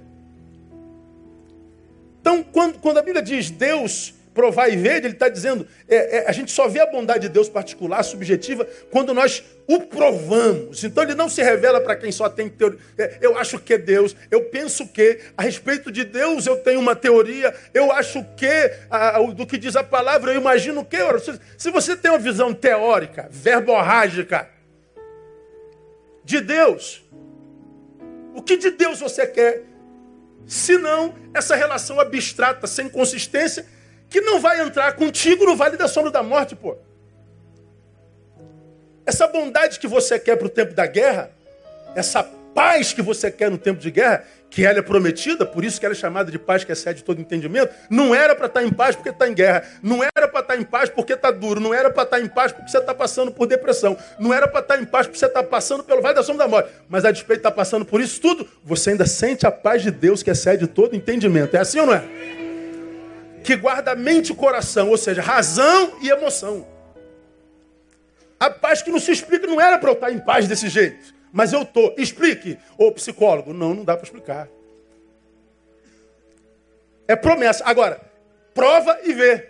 Então, 2.27 2.43
quando, 2.43 2.79
quando 2.79 2.97
a 2.97 3.01
Bíblia 3.01 3.23
diz 3.23 3.49
Deus 3.49 4.13
provar 4.33 4.67
e 4.67 4.75
ver, 4.75 4.97
ele 4.97 5.13
está 5.13 5.29
dizendo, 5.29 5.65
é, 5.87 6.17
é, 6.17 6.27
a 6.27 6.33
gente 6.33 6.51
só 6.51 6.67
vê 6.67 6.81
a 6.81 6.85
bondade 6.85 7.21
de 7.21 7.29
Deus 7.29 7.47
particular, 7.47 8.03
subjetiva, 8.03 8.67
quando 8.91 9.13
nós 9.13 9.45
o 9.65 9.79
provamos. 9.79 10.83
Então 10.83 11.03
ele 11.03 11.15
não 11.15 11.29
se 11.29 11.41
revela 11.41 11.79
para 11.79 11.95
quem 11.95 12.11
só 12.11 12.27
tem 12.27 12.49
teoria. 12.49 12.79
É, 12.97 13.19
eu 13.21 13.37
acho 13.37 13.57
que 13.59 13.75
é 13.75 13.77
Deus, 13.77 14.13
eu 14.29 14.43
penso 14.43 14.85
que, 14.89 15.21
a 15.37 15.41
respeito 15.41 15.89
de 15.89 16.03
Deus 16.03 16.45
eu 16.45 16.57
tenho 16.57 16.81
uma 16.81 16.97
teoria, 16.97 17.55
eu 17.73 17.93
acho 17.93 18.21
que, 18.35 18.71
a, 18.89 19.19
do 19.21 19.47
que 19.47 19.57
diz 19.57 19.77
a 19.77 19.83
palavra, 19.83 20.33
eu 20.33 20.41
imagino 20.41 20.83
que. 20.83 20.97
Se 21.57 21.71
você 21.71 21.95
tem 21.95 22.11
uma 22.11 22.19
visão 22.19 22.53
teórica, 22.53 23.29
verborrágica, 23.31 24.49
de 26.25 26.41
Deus, 26.41 27.05
o 28.35 28.41
que 28.41 28.57
de 28.57 28.71
Deus 28.71 28.99
você 28.99 29.25
quer? 29.25 29.76
Senão 30.45 31.15
essa 31.33 31.55
relação 31.55 31.99
abstrata, 31.99 32.67
sem 32.67 32.89
consistência, 32.89 33.65
que 34.09 34.21
não 34.21 34.39
vai 34.39 34.61
entrar 34.61 34.93
contigo 34.93 35.45
no 35.45 35.55
vale 35.55 35.77
da 35.77 35.87
sombra 35.87 36.11
da 36.11 36.23
morte, 36.23 36.55
pô. 36.55 36.77
Essa 39.05 39.27
bondade 39.27 39.79
que 39.79 39.87
você 39.87 40.19
quer 40.19 40.35
para 40.35 40.47
o 40.47 40.49
tempo 40.49 40.73
da 40.73 40.85
guerra, 40.85 41.31
essa 41.95 42.23
paz 42.23 42.91
que 42.93 43.01
você 43.01 43.31
quer 43.31 43.49
no 43.49 43.57
tempo 43.57 43.79
de 43.79 43.91
guerra, 43.91 44.25
que 44.49 44.65
ela 44.65 44.79
é 44.79 44.81
prometida, 44.81 45.45
por 45.45 45.63
isso 45.65 45.79
que 45.79 45.85
ela 45.85 45.93
é 45.93 45.97
chamada 45.97 46.31
de 46.31 46.39
paz 46.39 46.63
que 46.63 46.71
excede 46.71 47.03
todo 47.03 47.19
entendimento, 47.19 47.73
não 47.89 48.15
era 48.15 48.33
para 48.33 48.47
estar 48.47 48.61
tá 48.61 48.65
em 48.65 48.71
paz 48.71 48.95
porque 48.95 49.09
está 49.09 49.27
em 49.27 49.33
guerra, 49.33 49.63
não 49.83 50.01
era 50.03 50.27
para 50.27 50.39
estar 50.39 50.55
tá 50.55 50.57
em 50.57 50.63
paz 50.63 50.89
porque 50.89 51.13
está 51.13 51.31
duro, 51.31 51.59
não 51.59 51.73
era 51.73 51.89
para 51.89 52.03
estar 52.03 52.17
tá 52.17 52.23
em 52.23 52.27
paz 52.27 52.51
porque 52.51 52.71
você 52.71 52.77
está 52.77 52.93
passando 52.93 53.31
por 53.31 53.45
depressão, 53.45 53.97
não 54.17 54.33
era 54.33 54.47
para 54.47 54.61
estar 54.61 54.81
em 54.81 54.85
paz 54.85 55.05
porque 55.05 55.19
você 55.19 55.25
está 55.25 55.43
passando 55.43 55.83
pelo 55.83 56.01
vale 56.01 56.15
da 56.15 56.23
sombra 56.23 56.45
da 56.45 56.49
morte, 56.49 56.69
mas 56.89 57.03
a 57.05 57.11
despeito 57.11 57.41
de 57.41 57.47
estar 57.47 57.51
passando 57.51 57.85
por 57.85 58.01
isso 58.01 58.21
tudo, 58.21 58.47
você 58.63 58.91
ainda 58.91 59.05
sente 59.05 59.45
a 59.45 59.51
paz 59.51 59.81
de 59.81 59.91
Deus 59.91 60.23
que 60.23 60.31
excede 60.31 60.65
todo 60.65 60.95
entendimento. 60.95 61.55
É 61.55 61.59
assim 61.59 61.79
ou 61.79 61.85
não 61.85 61.93
é? 61.93 62.03
que 63.47 63.55
guarda 63.55 63.95
mente 63.95 64.33
e 64.33 64.35
coração, 64.35 64.89
ou 64.89 64.97
seja, 64.97 65.21
razão 65.21 65.93
e 66.01 66.09
emoção. 66.09 66.67
A 68.37 68.49
paz 68.49 68.81
que 68.81 68.91
não 68.91 68.99
se 68.99 69.09
explica 69.09 69.47
não 69.47 69.61
era 69.61 69.77
para 69.77 69.89
eu 69.89 69.93
estar 69.93 70.11
em 70.11 70.19
paz 70.19 70.49
desse 70.49 70.67
jeito, 70.67 71.15
mas 71.31 71.53
eu 71.53 71.63
estou. 71.63 71.93
Explique, 71.97 72.57
ô 72.77 72.91
psicólogo. 72.91 73.53
Não, 73.53 73.73
não 73.73 73.83
dá 73.83 73.95
para 73.95 74.05
explicar. 74.05 74.47
É 77.07 77.15
promessa. 77.15 77.63
Agora, 77.65 78.01
prova 78.53 78.99
e 79.03 79.13
vê. 79.13 79.47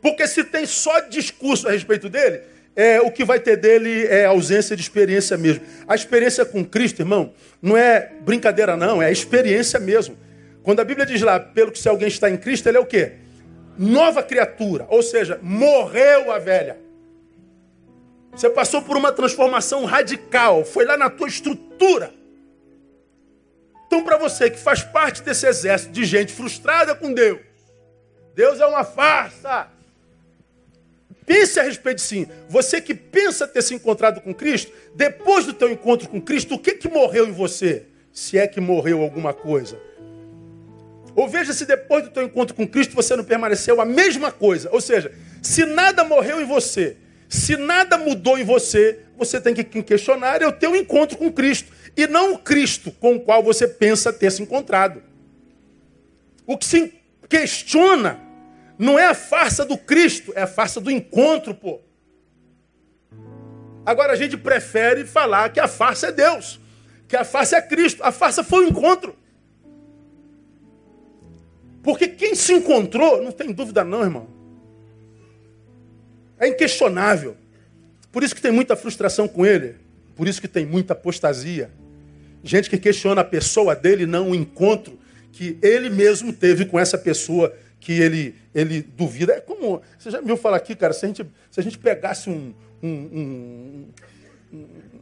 Porque 0.00 0.26
se 0.26 0.44
tem 0.44 0.66
só 0.66 1.00
discurso 1.00 1.68
a 1.68 1.72
respeito 1.72 2.08
dele, 2.08 2.42
é, 2.76 3.00
o 3.00 3.10
que 3.10 3.24
vai 3.24 3.40
ter 3.40 3.56
dele 3.56 4.06
é 4.06 4.24
ausência 4.24 4.76
de 4.76 4.82
experiência 4.82 5.36
mesmo. 5.36 5.64
A 5.86 5.94
experiência 5.94 6.44
com 6.44 6.64
Cristo, 6.64 7.00
irmão, 7.00 7.32
não 7.60 7.76
é 7.76 8.12
brincadeira, 8.20 8.76
não, 8.76 9.02
é 9.02 9.10
experiência 9.10 9.80
mesmo. 9.80 10.16
Quando 10.62 10.80
a 10.80 10.84
Bíblia 10.84 11.06
diz 11.06 11.20
lá, 11.22 11.40
pelo 11.40 11.72
que 11.72 11.78
se 11.78 11.88
alguém 11.88 12.08
está 12.08 12.30
em 12.30 12.36
Cristo, 12.36 12.68
ele 12.68 12.76
é 12.76 12.80
o 12.80 12.86
quê? 12.86 13.12
Nova 13.76 14.22
criatura. 14.22 14.86
Ou 14.90 15.02
seja, 15.02 15.40
morreu 15.42 16.30
a 16.30 16.38
velha. 16.38 16.87
Você 18.32 18.48
passou 18.50 18.82
por 18.82 18.96
uma 18.96 19.12
transformação 19.12 19.84
radical. 19.84 20.64
Foi 20.64 20.84
lá 20.84 20.96
na 20.96 21.10
tua 21.10 21.28
estrutura. 21.28 22.12
Então, 23.86 24.04
para 24.04 24.18
você 24.18 24.50
que 24.50 24.58
faz 24.58 24.82
parte 24.82 25.22
desse 25.22 25.46
exército 25.46 25.92
de 25.92 26.04
gente 26.04 26.32
frustrada 26.32 26.94
com 26.94 27.12
Deus, 27.12 27.40
Deus 28.34 28.60
é 28.60 28.66
uma 28.66 28.84
farsa. 28.84 29.68
Pense 31.24 31.58
a 31.58 31.62
respeito 31.62 32.00
sim. 32.00 32.26
Você 32.48 32.80
que 32.80 32.94
pensa 32.94 33.48
ter 33.48 33.62
se 33.62 33.74
encontrado 33.74 34.20
com 34.20 34.34
Cristo, 34.34 34.72
depois 34.94 35.44
do 35.44 35.52
teu 35.52 35.70
encontro 35.70 36.08
com 36.08 36.20
Cristo, 36.20 36.54
o 36.54 36.58
que, 36.58 36.74
que 36.74 36.88
morreu 36.88 37.26
em 37.26 37.32
você? 37.32 37.86
Se 38.12 38.38
é 38.38 38.46
que 38.46 38.60
morreu 38.60 39.02
alguma 39.02 39.34
coisa. 39.34 39.78
Ou 41.14 41.28
veja 41.28 41.52
se 41.52 41.66
depois 41.66 42.04
do 42.04 42.10
teu 42.10 42.22
encontro 42.22 42.54
com 42.54 42.66
Cristo 42.66 42.94
você 42.94 43.16
não 43.16 43.24
permaneceu 43.24 43.80
a 43.80 43.84
mesma 43.84 44.30
coisa. 44.30 44.68
Ou 44.70 44.80
seja, 44.80 45.12
se 45.42 45.64
nada 45.64 46.04
morreu 46.04 46.40
em 46.40 46.44
você, 46.44 46.96
se 47.28 47.56
nada 47.56 47.98
mudou 47.98 48.38
em 48.38 48.44
você, 48.44 49.00
você 49.16 49.40
tem 49.40 49.54
que 49.54 49.64
questionar 49.82 50.40
é 50.40 50.46
o 50.46 50.52
teu 50.52 50.74
encontro 50.74 51.18
com 51.18 51.30
Cristo. 51.30 51.72
E 51.96 52.06
não 52.06 52.34
o 52.34 52.38
Cristo 52.38 52.90
com 52.92 53.16
o 53.16 53.20
qual 53.20 53.42
você 53.42 53.66
pensa 53.66 54.12
ter 54.12 54.30
se 54.30 54.42
encontrado. 54.42 55.02
O 56.46 56.56
que 56.56 56.64
se 56.64 56.94
questiona 57.28 58.20
não 58.78 58.98
é 58.98 59.06
a 59.06 59.14
farsa 59.14 59.64
do 59.64 59.76
Cristo, 59.76 60.32
é 60.34 60.42
a 60.42 60.46
farsa 60.46 60.80
do 60.80 60.90
encontro, 60.90 61.54
pô. 61.54 61.80
Agora 63.84 64.12
a 64.12 64.16
gente 64.16 64.36
prefere 64.36 65.04
falar 65.04 65.50
que 65.50 65.58
a 65.58 65.66
farsa 65.66 66.08
é 66.08 66.12
Deus, 66.12 66.60
que 67.08 67.16
a 67.16 67.24
farsa 67.24 67.56
é 67.56 67.62
Cristo. 67.62 68.02
A 68.04 68.12
farsa 68.12 68.44
foi 68.44 68.64
o 68.64 68.68
encontro. 68.68 69.16
Porque 71.82 72.06
quem 72.06 72.34
se 72.34 72.52
encontrou, 72.52 73.22
não 73.22 73.32
tem 73.32 73.52
dúvida 73.52 73.82
não, 73.82 74.02
irmão. 74.02 74.37
É 76.38 76.48
inquestionável. 76.48 77.36
Por 78.12 78.22
isso 78.22 78.34
que 78.34 78.40
tem 78.40 78.52
muita 78.52 78.76
frustração 78.76 79.28
com 79.28 79.44
ele. 79.44 79.76
Por 80.16 80.26
isso 80.26 80.40
que 80.40 80.48
tem 80.48 80.66
muita 80.66 80.92
apostasia. 80.92 81.70
Gente 82.42 82.70
que 82.70 82.78
questiona 82.78 83.20
a 83.20 83.24
pessoa 83.24 83.74
dele, 83.74 84.06
não 84.06 84.30
o 84.30 84.34
encontro 84.34 84.98
que 85.32 85.58
ele 85.62 85.90
mesmo 85.90 86.32
teve 86.32 86.64
com 86.64 86.78
essa 86.78 86.96
pessoa 86.96 87.54
que 87.80 87.92
ele, 87.92 88.34
ele 88.54 88.82
duvida. 88.82 89.34
É 89.34 89.40
como. 89.40 89.82
Você 89.98 90.10
já 90.10 90.20
me 90.20 90.26
viu 90.26 90.36
falar 90.36 90.56
aqui, 90.56 90.74
cara, 90.74 90.92
se 90.92 91.04
a 91.04 91.08
gente, 91.08 91.26
se 91.50 91.60
a 91.60 91.62
gente 91.62 91.78
pegasse 91.78 92.30
um, 92.30 92.54
um, 92.82 92.88
um, 92.90 93.88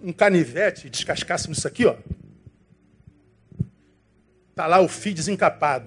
um 0.05 0.13
canivete 0.13 0.87
e 0.87 0.91
descascasse 0.91 1.51
isso 1.51 1.67
aqui, 1.67 1.87
ó. 1.87 1.97
Tá 4.55 4.67
lá 4.67 4.81
o 4.81 4.89
fio 4.89 5.15
desencapado. 5.15 5.87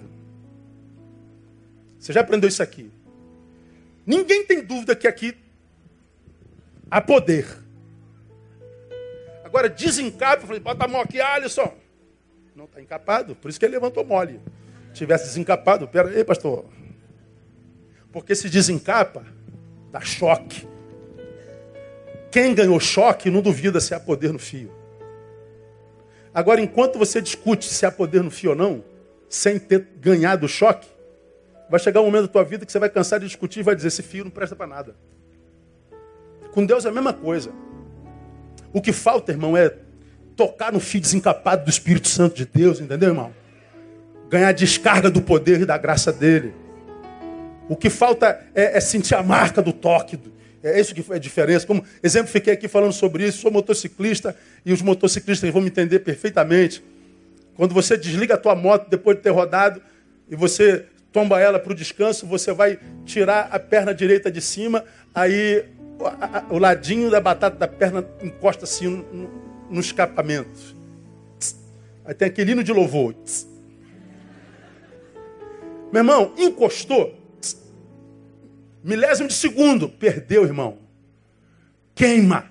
Você 1.98 2.12
já 2.12 2.20
aprendeu 2.20 2.48
isso 2.48 2.62
aqui? 2.62 2.90
Ninguém 4.06 4.44
tem 4.46 4.62
dúvida 4.62 4.96
que 4.96 5.06
aqui 5.06 5.36
há 6.90 7.00
poder. 7.00 7.46
Agora, 9.44 9.68
desencapa, 9.68 10.42
eu 10.42 10.46
falei, 10.46 10.60
bota 10.60 10.84
a 10.84 10.88
mão 10.88 11.00
aqui, 11.00 11.20
Alisson. 11.20 11.72
Não 12.54 12.64
está 12.64 12.80
encapado, 12.80 13.34
por 13.34 13.48
isso 13.48 13.58
que 13.58 13.64
ele 13.64 13.74
levantou 13.74 14.04
mole. 14.04 14.40
Tivesse 14.92 15.26
desencapado, 15.26 15.86
pera 15.88 16.08
aí, 16.08 16.24
pastor. 16.24 16.64
Porque 18.12 18.34
se 18.34 18.48
desencapa, 18.48 19.24
dá 19.90 20.00
choque. 20.00 20.68
Quem 22.30 22.54
ganhou 22.54 22.78
choque 22.78 23.30
não 23.30 23.40
duvida 23.40 23.80
se 23.80 23.94
há 23.94 24.00
poder 24.00 24.32
no 24.32 24.38
fio. 24.38 24.72
Agora, 26.32 26.60
enquanto 26.60 26.98
você 26.98 27.20
discute 27.20 27.66
se 27.66 27.84
há 27.84 27.90
poder 27.90 28.22
no 28.22 28.30
fio 28.30 28.50
ou 28.50 28.56
não, 28.56 28.84
sem 29.28 29.58
ter 29.58 29.80
ganhado 30.00 30.46
o 30.46 30.48
choque, 30.48 30.86
Vai 31.70 31.78
chegar 31.78 32.00
um 32.00 32.06
momento 32.06 32.22
da 32.22 32.28
tua 32.28 32.42
vida 32.42 32.66
que 32.66 32.72
você 32.72 32.80
vai 32.80 32.90
cansar 32.90 33.20
de 33.20 33.26
discutir 33.26 33.60
e 33.60 33.62
vai 33.62 33.76
dizer: 33.76 33.88
esse 33.88 34.02
fio 34.02 34.24
não 34.24 34.30
presta 34.30 34.56
para 34.56 34.66
nada. 34.66 34.96
Com 36.52 36.64
Deus 36.64 36.84
é 36.84 36.88
a 36.88 36.92
mesma 36.92 37.12
coisa. 37.12 37.50
O 38.72 38.80
que 38.80 38.92
falta, 38.92 39.32
irmão, 39.32 39.56
é 39.56 39.72
tocar 40.36 40.72
no 40.72 40.80
fio 40.80 41.00
desencapado 41.00 41.64
do 41.64 41.70
Espírito 41.70 42.08
Santo 42.08 42.36
de 42.36 42.46
Deus, 42.46 42.80
entendeu, 42.80 43.10
irmão? 43.10 43.32
Ganhar 44.28 44.52
descarga 44.52 45.10
do 45.10 45.20
poder 45.20 45.60
e 45.60 45.66
da 45.66 45.76
graça 45.76 46.12
dele. 46.12 46.54
O 47.68 47.76
que 47.76 47.90
falta 47.90 48.40
é, 48.54 48.76
é 48.76 48.80
sentir 48.80 49.14
a 49.14 49.22
marca 49.22 49.60
do 49.60 49.72
toque. 49.72 50.18
É 50.62 50.78
isso 50.78 50.94
que 50.94 51.02
foi 51.02 51.16
a 51.16 51.18
diferença. 51.18 51.66
Como 51.66 51.84
exemplo, 52.02 52.30
fiquei 52.30 52.52
aqui 52.52 52.68
falando 52.68 52.92
sobre 52.92 53.26
isso. 53.26 53.38
Sou 53.38 53.50
motociclista 53.50 54.36
e 54.64 54.72
os 54.72 54.82
motociclistas 54.82 55.50
vão 55.50 55.62
me 55.62 55.68
entender 55.68 56.00
perfeitamente. 56.00 56.82
Quando 57.54 57.74
você 57.74 57.96
desliga 57.96 58.34
a 58.34 58.38
tua 58.38 58.54
moto 58.54 58.88
depois 58.88 59.16
de 59.16 59.22
ter 59.22 59.30
rodado 59.30 59.80
e 60.28 60.36
você 60.36 60.86
tomba 61.12 61.40
ela 61.40 61.58
para 61.58 61.72
o 61.72 61.74
descanso, 61.74 62.26
você 62.26 62.52
vai 62.52 62.78
tirar 63.04 63.48
a 63.50 63.58
perna 63.58 63.92
direita 63.94 64.30
de 64.30 64.40
cima, 64.40 64.84
aí 65.14 65.64
o 66.50 66.58
ladinho 66.58 67.10
da 67.10 67.20
batata 67.20 67.56
da 67.56 67.68
perna 67.68 68.04
encosta 68.22 68.64
assim 68.64 68.86
no, 68.88 69.30
no 69.70 69.80
escapamento. 69.80 70.76
Aí 72.04 72.14
tem 72.14 72.28
aquele 72.28 72.52
hino 72.52 72.64
de 72.64 72.72
louvor. 72.72 73.14
Meu 75.92 76.00
irmão, 76.00 76.32
encostou. 76.38 77.14
Milésimo 78.82 79.28
de 79.28 79.34
segundo. 79.34 79.88
Perdeu, 79.88 80.44
irmão. 80.44 80.78
Queima. 81.94 82.50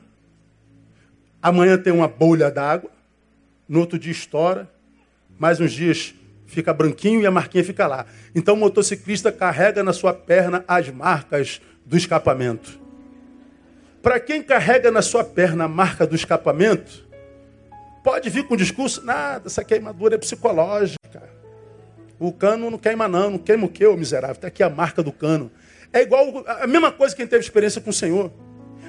Amanhã 1.41 1.77
tem 1.77 1.91
uma 1.91 2.07
bolha 2.07 2.51
d'água. 2.51 2.91
No 3.67 3.79
outro 3.79 3.97
dia 3.97 4.11
estoura. 4.11 4.69
Mais 5.37 5.59
uns 5.59 5.71
dias 5.71 6.13
fica 6.45 6.73
branquinho 6.73 7.21
e 7.21 7.25
a 7.25 7.31
marquinha 7.31 7.63
fica 7.63 7.87
lá. 7.87 8.05
Então 8.35 8.55
o 8.55 8.57
motociclista 8.57 9.31
carrega 9.31 9.83
na 9.83 9.93
sua 9.93 10.13
perna 10.13 10.63
as 10.67 10.89
marcas 10.89 11.61
do 11.85 11.95
escapamento. 11.95 12.79
Para 14.01 14.19
quem 14.19 14.41
carrega 14.41 14.89
na 14.89 15.01
sua 15.01 15.23
perna 15.23 15.65
a 15.65 15.67
marca 15.67 16.07
do 16.07 16.15
escapamento, 16.15 17.05
pode 18.03 18.29
vir 18.29 18.45
com 18.45 18.53
o 18.53 18.57
discurso, 18.57 19.03
nada, 19.03 19.47
essa 19.47 19.63
queimadura 19.63 20.15
é 20.15 20.17
psicológica. 20.17 21.29
O 22.17 22.31
cano 22.31 22.69
não 22.69 22.77
queima 22.77 23.07
não, 23.07 23.31
não 23.31 23.37
queima 23.37 23.65
o 23.65 23.69
que, 23.69 23.85
ô 23.85 23.95
miserável? 23.95 24.35
Está 24.35 24.47
aqui 24.47 24.63
a 24.63 24.69
marca 24.69 25.03
do 25.03 25.11
cano. 25.11 25.51
É 25.91 26.01
igual 26.01 26.43
a 26.47 26.67
mesma 26.67 26.91
coisa 26.91 27.15
que 27.15 27.21
quem 27.21 27.27
teve 27.27 27.43
experiência 27.43 27.81
com 27.81 27.89
o 27.89 27.93
Senhor. 27.93 28.31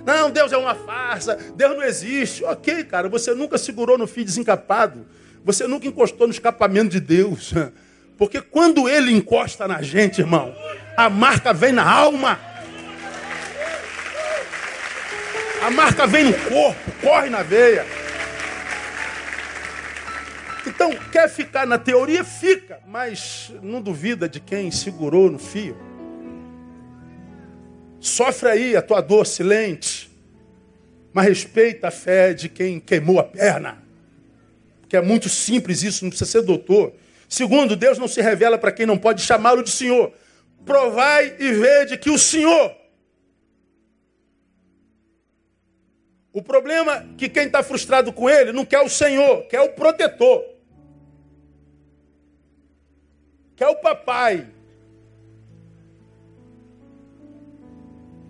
Não, 0.05 0.31
Deus 0.31 0.53
é 0.53 0.57
uma 0.57 0.75
farsa, 0.75 1.37
Deus 1.55 1.77
não 1.77 1.83
existe. 1.83 2.45
Ok, 2.45 2.85
cara, 2.85 3.09
você 3.09 3.35
nunca 3.35 3.59
segurou 3.59 3.99
no 3.99 4.07
fio 4.07 4.25
desencapado. 4.25 5.07
Você 5.45 5.67
nunca 5.67 5.87
encostou 5.87 6.27
no 6.27 6.33
escapamento 6.33 6.91
de 6.91 7.01
Deus. 7.01 7.53
Porque 8.17 8.41
quando 8.41 8.89
ele 8.89 9.13
encosta 9.13 9.67
na 9.67 9.81
gente, 9.81 10.21
irmão, 10.21 10.55
a 10.97 11.09
marca 11.09 11.53
vem 11.53 11.73
na 11.73 11.89
alma. 11.91 12.39
A 15.63 15.71
marca 15.71 16.07
vem 16.07 16.25
no 16.25 16.33
corpo, 16.33 16.91
corre 17.03 17.29
na 17.29 17.43
veia. 17.43 17.85
Então, 20.67 20.91
quer 21.13 21.29
ficar 21.29 21.67
na 21.67 21.79
teoria? 21.79 22.25
Fica, 22.25 22.81
mas 22.87 23.53
não 23.63 23.83
duvida 23.83 24.29
de 24.29 24.41
quem 24.41 24.71
segurou 24.71 25.31
no 25.31 25.39
fio. 25.39 25.77
Sofre 27.99 28.49
aí 28.49 28.77
a 28.77 28.81
tua 28.81 29.03
dor 29.03 29.27
silente, 29.27 30.11
mas 31.13 31.27
respeita 31.27 31.89
a 31.89 31.91
fé 31.91 32.33
de 32.33 32.49
quem 32.49 32.81
queimou 32.81 33.19
a 33.19 33.25
perna. 33.25 33.83
Que 34.89 34.97
é 34.97 35.03
muito 35.03 35.29
simples 35.29 35.83
isso, 35.83 36.05
não 36.05 36.11
precisa 36.11 36.31
ser 36.31 36.43
doutor. 36.43 36.95
Segundo, 37.29 37.77
Deus 37.77 37.99
não 37.99 38.09
se 38.09 38.23
revela 38.23 38.57
para 38.57 38.73
quem 38.73 38.87
não 38.87 38.97
pode 38.97 39.23
chamá-lo 39.23 39.63
de 39.63 39.71
Senhor. 39.71 40.13
Provai 40.65 41.37
e 41.39 41.53
vede 41.53 41.99
que 41.99 42.11
o 42.11 42.19
Senhor. 42.19 42.80
O 46.33 46.43
problema 46.43 46.97
é 46.97 47.07
que 47.17 47.29
quem 47.29 47.47
está 47.47 47.63
frustrado 47.63 48.13
com 48.13 48.31
ele 48.31 48.53
não 48.53 48.65
quer 48.65 48.81
o 48.81 48.89
Senhor, 48.89 49.47
quer 49.49 49.61
o 49.61 49.71
protetor. 49.71 50.45
Quer 53.57 53.69
o 53.69 53.77
papai. 53.77 54.47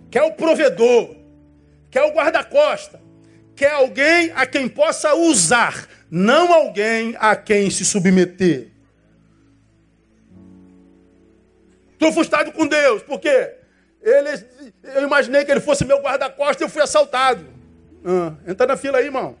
Quer 0.09 0.23
o 0.23 0.33
provedor. 0.33 1.15
Quer 1.91 2.03
o 2.03 2.13
guarda-costa. 2.13 2.99
Quer 3.55 3.73
alguém 3.73 4.31
a 4.35 4.45
quem 4.47 4.67
possa 4.67 5.13
usar, 5.13 5.87
não 6.09 6.51
alguém 6.51 7.15
a 7.19 7.35
quem 7.35 7.69
se 7.69 7.85
submeter. 7.85 8.71
Estou 11.93 12.11
frustrado 12.11 12.51
com 12.51 12.65
Deus, 12.65 13.03
porque 13.03 13.29
ele, 14.01 14.29
eu 14.83 15.03
imaginei 15.03 15.45
que 15.45 15.51
ele 15.51 15.59
fosse 15.59 15.85
meu 15.85 16.01
guarda-costas 16.01 16.61
e 16.61 16.63
eu 16.63 16.69
fui 16.69 16.81
assaltado. 16.81 17.60
Ah, 18.03 18.35
entra 18.47 18.67
na 18.67 18.77
fila 18.77 18.97
aí, 18.97 19.05
irmão. 19.05 19.37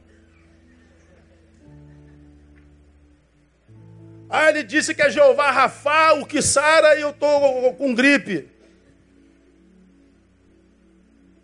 Ah, 4.29 4.49
ele 4.49 4.63
disse 4.63 4.95
que 4.95 5.01
é 5.01 5.09
Jeová 5.09 5.51
Rafá, 5.51 6.13
o 6.13 6.25
que 6.25 6.41
sara 6.41 6.95
e 6.95 7.01
eu 7.01 7.09
estou 7.09 7.73
com 7.73 7.93
gripe. 7.93 8.47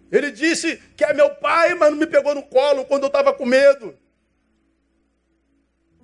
Ele 0.09 0.31
disse 0.31 0.81
que 0.95 1.03
é 1.03 1.13
meu 1.13 1.29
pai, 1.31 1.74
mas 1.74 1.91
não 1.91 1.97
me 1.97 2.07
pegou 2.07 2.33
no 2.33 2.43
colo 2.43 2.86
quando 2.86 3.03
eu 3.03 3.07
estava 3.07 3.33
com 3.33 3.45
medo. 3.45 3.93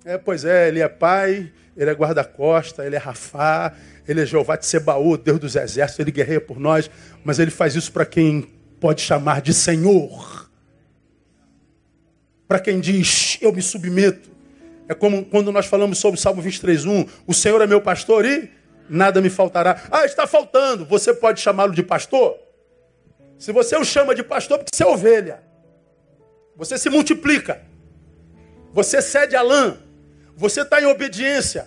É, 0.04 0.18
pois 0.18 0.44
é, 0.44 0.68
ele 0.68 0.80
é 0.80 0.88
pai, 0.88 1.50
ele 1.74 1.90
é 1.90 1.94
guarda-costa, 1.94 2.84
ele 2.84 2.96
é 2.96 2.98
Rafá, 2.98 3.74
ele 4.06 4.20
é 4.20 4.26
Jeová 4.26 4.56
de 4.56 4.66
Sebaú, 4.66 5.16
Deus 5.16 5.38
dos 5.38 5.56
exércitos, 5.56 6.00
ele 6.00 6.10
guerreia 6.10 6.40
por 6.40 6.60
nós, 6.60 6.90
mas 7.24 7.38
ele 7.38 7.50
faz 7.50 7.74
isso 7.74 7.90
para 7.90 8.04
quem 8.04 8.42
pode 8.78 9.00
chamar 9.00 9.40
de 9.40 9.54
Senhor. 9.54 10.43
Para 12.46 12.58
quem 12.58 12.80
diz, 12.80 13.38
eu 13.40 13.52
me 13.52 13.62
submeto. 13.62 14.30
É 14.88 14.94
como 14.94 15.24
quando 15.24 15.50
nós 15.50 15.66
falamos 15.66 15.98
sobre 15.98 16.18
o 16.18 16.22
Salmo 16.22 16.42
23:1, 16.42 17.08
o 17.26 17.34
Senhor 17.34 17.60
é 17.62 17.66
meu 17.66 17.80
pastor 17.80 18.24
e 18.24 18.50
nada 18.88 19.20
me 19.20 19.30
faltará. 19.30 19.82
Ah, 19.90 20.04
está 20.04 20.26
faltando. 20.26 20.84
Você 20.84 21.14
pode 21.14 21.40
chamá-lo 21.40 21.74
de 21.74 21.82
pastor? 21.82 22.38
Se 23.38 23.52
você 23.52 23.76
o 23.76 23.84
chama 23.84 24.14
de 24.14 24.22
pastor, 24.22 24.58
porque 24.58 24.74
você 24.74 24.84
é 24.84 24.86
ovelha. 24.86 25.42
Você 26.56 26.78
se 26.78 26.88
multiplica. 26.88 27.62
Você 28.72 29.00
cede 29.02 29.34
a 29.34 29.42
lã. 29.42 29.78
Você 30.36 30.62
está 30.62 30.80
em 30.80 30.86
obediência. 30.86 31.66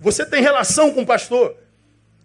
Você 0.00 0.24
tem 0.24 0.42
relação 0.42 0.92
com 0.92 1.02
o 1.02 1.06
pastor. 1.06 1.56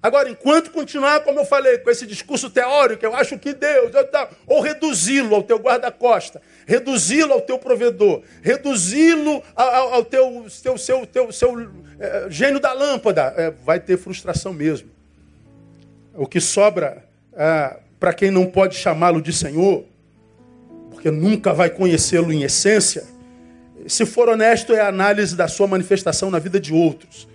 Agora, 0.06 0.30
enquanto 0.30 0.70
continuar, 0.70 1.22
como 1.22 1.40
eu 1.40 1.46
falei, 1.46 1.80
com 1.80 1.90
esse 1.90 2.06
discurso 2.06 2.48
teórico, 2.48 3.04
eu 3.04 3.16
acho 3.16 3.40
que 3.40 3.54
Deus, 3.54 3.92
ou 4.46 4.62
reduzi-lo 4.62 5.34
ao 5.34 5.42
teu 5.42 5.58
guarda-costa, 5.58 6.40
reduzi-lo 6.68 7.34
ao 7.34 7.42
teu 7.42 7.58
provedor, 7.58 8.22
reduzi-lo 8.40 9.42
ao, 9.56 9.96
ao, 9.96 10.06
teu, 10.06 10.46
teu, 10.62 10.78
seu, 10.78 11.08
teu, 11.08 11.32
seu 11.32 11.72
é, 12.00 12.28
gênio 12.30 12.60
da 12.60 12.72
lâmpada, 12.72 13.34
é, 13.36 13.50
vai 13.50 13.80
ter 13.80 13.98
frustração 13.98 14.54
mesmo. 14.54 14.92
O 16.14 16.28
que 16.28 16.40
sobra 16.40 17.04
é, 17.34 17.78
para 18.00 18.14
quem 18.14 18.30
não 18.30 18.46
pode 18.46 18.76
chamá-lo 18.76 19.20
de 19.20 19.34
Senhor, 19.34 19.86
porque 20.92 21.10
nunca 21.10 21.52
vai 21.52 21.72
conhecê-lo 21.72 22.32
em 22.32 22.44
essência, 22.44 23.06
se 23.88 24.06
for 24.06 24.30
honesto, 24.30 24.72
é 24.72 24.82
a 24.82 24.88
análise 24.88 25.36
da 25.36 25.48
sua 25.48 25.66
manifestação 25.66 26.30
na 26.30 26.38
vida 26.38 26.60
de 26.60 26.72
outros. 26.72 27.28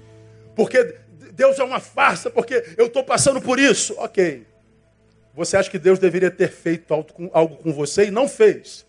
Porque 0.54 0.99
Deus 1.40 1.59
é 1.59 1.64
uma 1.64 1.81
farsa, 1.81 2.29
porque 2.29 2.62
eu 2.76 2.88
estou 2.88 3.03
passando 3.03 3.40
por 3.40 3.59
isso. 3.59 3.94
Ok. 3.96 4.46
Você 5.35 5.57
acha 5.57 5.70
que 5.70 5.79
Deus 5.79 5.98
deveria 5.98 6.31
ter 6.31 6.50
feito 6.50 6.92
algo 7.33 7.57
com 7.57 7.72
você 7.72 8.09
e 8.09 8.11
não 8.11 8.29
fez. 8.29 8.85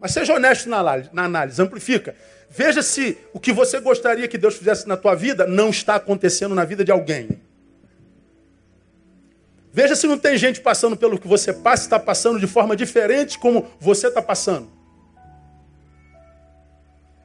Mas 0.00 0.10
seja 0.10 0.34
honesto 0.34 0.68
na 0.68 0.80
análise, 1.22 1.62
amplifica. 1.62 2.16
Veja 2.50 2.82
se 2.82 3.16
o 3.32 3.38
que 3.38 3.52
você 3.52 3.78
gostaria 3.78 4.26
que 4.26 4.36
Deus 4.36 4.56
fizesse 4.56 4.88
na 4.88 4.96
tua 4.96 5.14
vida 5.14 5.46
não 5.46 5.70
está 5.70 5.94
acontecendo 5.94 6.56
na 6.56 6.64
vida 6.64 6.84
de 6.84 6.90
alguém. 6.90 7.40
Veja 9.72 9.94
se 9.94 10.08
não 10.08 10.18
tem 10.18 10.36
gente 10.36 10.60
passando 10.60 10.96
pelo 10.96 11.20
que 11.20 11.28
você 11.28 11.52
passa, 11.52 11.84
está 11.84 12.00
passando 12.00 12.40
de 12.40 12.48
forma 12.48 12.74
diferente 12.74 13.38
como 13.38 13.70
você 13.78 14.08
está 14.08 14.20
passando. 14.20 14.68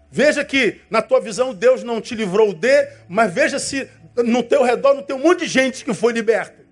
Veja 0.10 0.44
que 0.46 0.80
na 0.90 1.02
tua 1.02 1.20
visão 1.20 1.54
Deus 1.54 1.84
não 1.84 2.00
te 2.00 2.16
livrou 2.16 2.54
de, 2.54 2.88
mas 3.10 3.34
veja 3.34 3.60
se 3.60 3.90
no 4.24 4.44
teu 4.44 4.64
redor 4.64 4.94
não 4.94 5.04
tem 5.04 5.16
um 5.16 5.20
monte 5.20 5.40
de 5.40 5.48
gente 5.48 5.86
que 5.86 5.94
foi 5.94 6.14
liberta. 6.14 6.66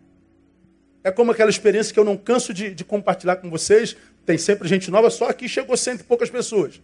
É 1.03 1.11
como 1.11 1.31
aquela 1.31 1.49
experiência 1.49 1.93
que 1.93 1.99
eu 1.99 2.03
não 2.03 2.17
canso 2.17 2.53
de, 2.53 2.73
de 2.73 2.83
compartilhar 2.83 3.35
com 3.35 3.49
vocês. 3.49 3.95
Tem 4.25 4.37
sempre 4.37 4.67
gente 4.67 4.89
nova, 4.89 5.09
só 5.09 5.29
aqui 5.29 5.47
chegou 5.47 5.77
cento 5.77 6.01
e 6.01 6.03
poucas 6.03 6.29
pessoas. 6.29 6.81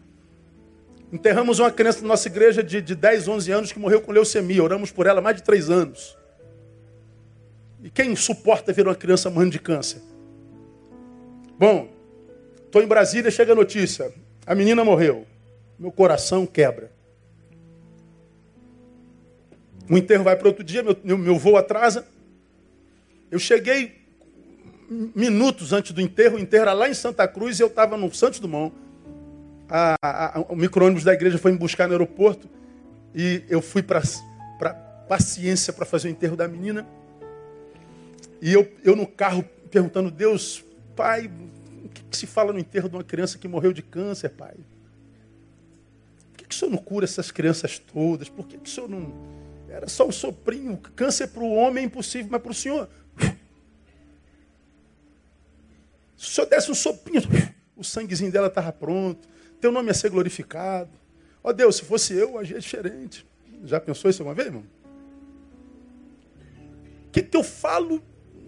Enterramos 1.12 1.60
uma 1.60 1.72
criança 1.72 2.02
na 2.02 2.10
nossa 2.10 2.28
igreja 2.28 2.64
de, 2.64 2.82
de 2.82 2.96
10, 2.96 3.28
11 3.28 3.52
anos 3.52 3.72
que 3.72 3.80
morreu 3.80 4.00
com 4.02 4.12
leucemia. 4.12 4.64
Oramos 4.64 4.92
por 4.92 5.08
ela 5.08 5.20
mais 5.20 5.36
de 5.36 5.44
três 5.44 5.70
anos. 5.70 6.16
E 7.84 7.90
quem 7.90 8.16
suporta 8.16 8.72
ver 8.72 8.86
uma 8.86 8.96
criança 8.96 9.30
morrendo 9.30 9.52
de 9.52 9.60
câncer? 9.60 10.02
Bom, 11.58 11.90
estou 12.66 12.82
em 12.82 12.88
Brasília, 12.88 13.32
chega 13.32 13.54
a 13.54 13.56
notícia. 13.56 14.14
A 14.46 14.54
menina 14.54 14.86
morreu. 14.86 15.26
Meu 15.80 15.92
coração 15.92 16.46
quebra. 16.46 16.92
O 19.92 19.98
enterro 19.98 20.24
vai 20.24 20.38
para 20.38 20.48
outro 20.48 20.64
dia, 20.64 20.82
meu, 20.82 21.18
meu 21.18 21.38
voo 21.38 21.58
atrasa. 21.58 22.08
Eu 23.30 23.38
cheguei 23.38 24.00
minutos 24.90 25.74
antes 25.74 25.92
do 25.92 26.00
enterro, 26.00 26.38
o 26.38 26.40
enterro 26.40 26.62
era 26.62 26.72
lá 26.72 26.88
em 26.88 26.94
Santa 26.94 27.28
Cruz 27.28 27.60
e 27.60 27.64
eu 27.64 27.68
estava 27.68 27.98
no 27.98 28.14
Santos 28.14 28.40
Dumont. 28.40 28.74
A, 29.68 29.96
a, 30.02 30.38
a, 30.38 30.42
o 30.44 30.56
micro-ônibus 30.56 31.04
da 31.04 31.12
igreja 31.12 31.38
foi 31.38 31.52
me 31.52 31.58
buscar 31.58 31.88
no 31.88 31.94
aeroporto 31.94 32.50
e 33.14 33.44
eu 33.50 33.62
fui 33.62 33.84
para 33.84 34.02
paciência 35.10 35.74
para 35.74 35.86
fazer 35.86 36.08
o 36.08 36.12
enterro 36.12 36.38
da 36.38 36.48
menina. 36.48 36.88
E 38.42 38.54
eu, 38.54 38.72
eu 38.86 38.96
no 38.96 39.06
carro 39.06 39.44
perguntando, 39.70 40.10
Deus, 40.10 40.64
pai, 40.96 41.30
o 41.84 41.90
que, 41.90 42.02
que 42.02 42.16
se 42.16 42.26
fala 42.26 42.54
no 42.54 42.60
enterro 42.60 42.88
de 42.88 42.96
uma 42.96 43.04
criança 43.04 43.38
que 43.38 43.46
morreu 43.46 43.74
de 43.74 43.82
câncer, 43.82 44.30
pai? 44.30 44.56
Por 46.32 46.38
que, 46.38 46.46
que 46.46 46.56
o 46.56 46.58
senhor 46.58 46.72
não 46.72 46.78
cura 46.78 47.04
essas 47.04 47.30
crianças 47.30 47.78
todas? 47.78 48.30
Por 48.30 48.48
que, 48.48 48.58
que 48.58 48.70
o 48.70 48.72
senhor 48.72 48.90
não 48.90 49.41
era 49.72 49.88
só 49.88 50.08
um 50.08 50.12
soprinho. 50.12 50.78
Câncer 50.96 51.28
para 51.28 51.44
o 51.44 51.54
homem 51.54 51.84
é 51.84 51.88
impossível, 51.88 52.30
mas 52.32 52.42
para 52.42 52.52
o 52.52 52.56
senhor. 52.56 52.90
Se 56.18 56.28
o 56.28 56.30
senhor 56.30 56.48
desse 56.48 56.70
um 56.70 56.76
sopinho, 56.76 57.22
o 57.76 57.84
sanguezinho 57.84 58.32
dela 58.32 58.48
estava 58.48 58.72
pronto. 58.72 59.28
Teu 59.60 59.72
nome 59.72 59.88
ia 59.88 59.94
ser 59.94 60.10
glorificado. 60.10 60.92
Ó 61.44 61.50
oh, 61.50 61.54
Deus, 61.54 61.78
se 61.78 61.86
fosse 61.86 62.14
eu, 62.14 62.38
agia 62.38 62.60
diferente. 62.60 63.26
Já 63.64 63.80
pensou 63.80 64.10
isso 64.10 64.24
uma 64.24 64.34
vez, 64.34 64.48
irmão? 64.48 64.64
O 67.08 67.12
que, 67.12 67.24
que 67.24 67.36
eu 67.36 67.44
falo 67.44 68.02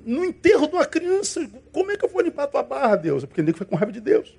no 0.06 0.24
enterro 0.24 0.68
de 0.68 0.76
uma 0.76 0.86
criança? 0.86 1.50
Como 1.72 1.92
é 1.92 1.98
que 1.98 2.06
eu 2.06 2.10
vou 2.10 2.22
limpar 2.22 2.44
a 2.44 2.48
tua 2.48 2.64
barra, 2.64 2.96
Deus? 2.96 3.26
Porque 3.26 3.42
nem 3.42 3.54
foi 3.54 3.66
com 3.66 3.76
raiva 3.76 3.92
de 3.92 4.02
Deus. 4.02 4.38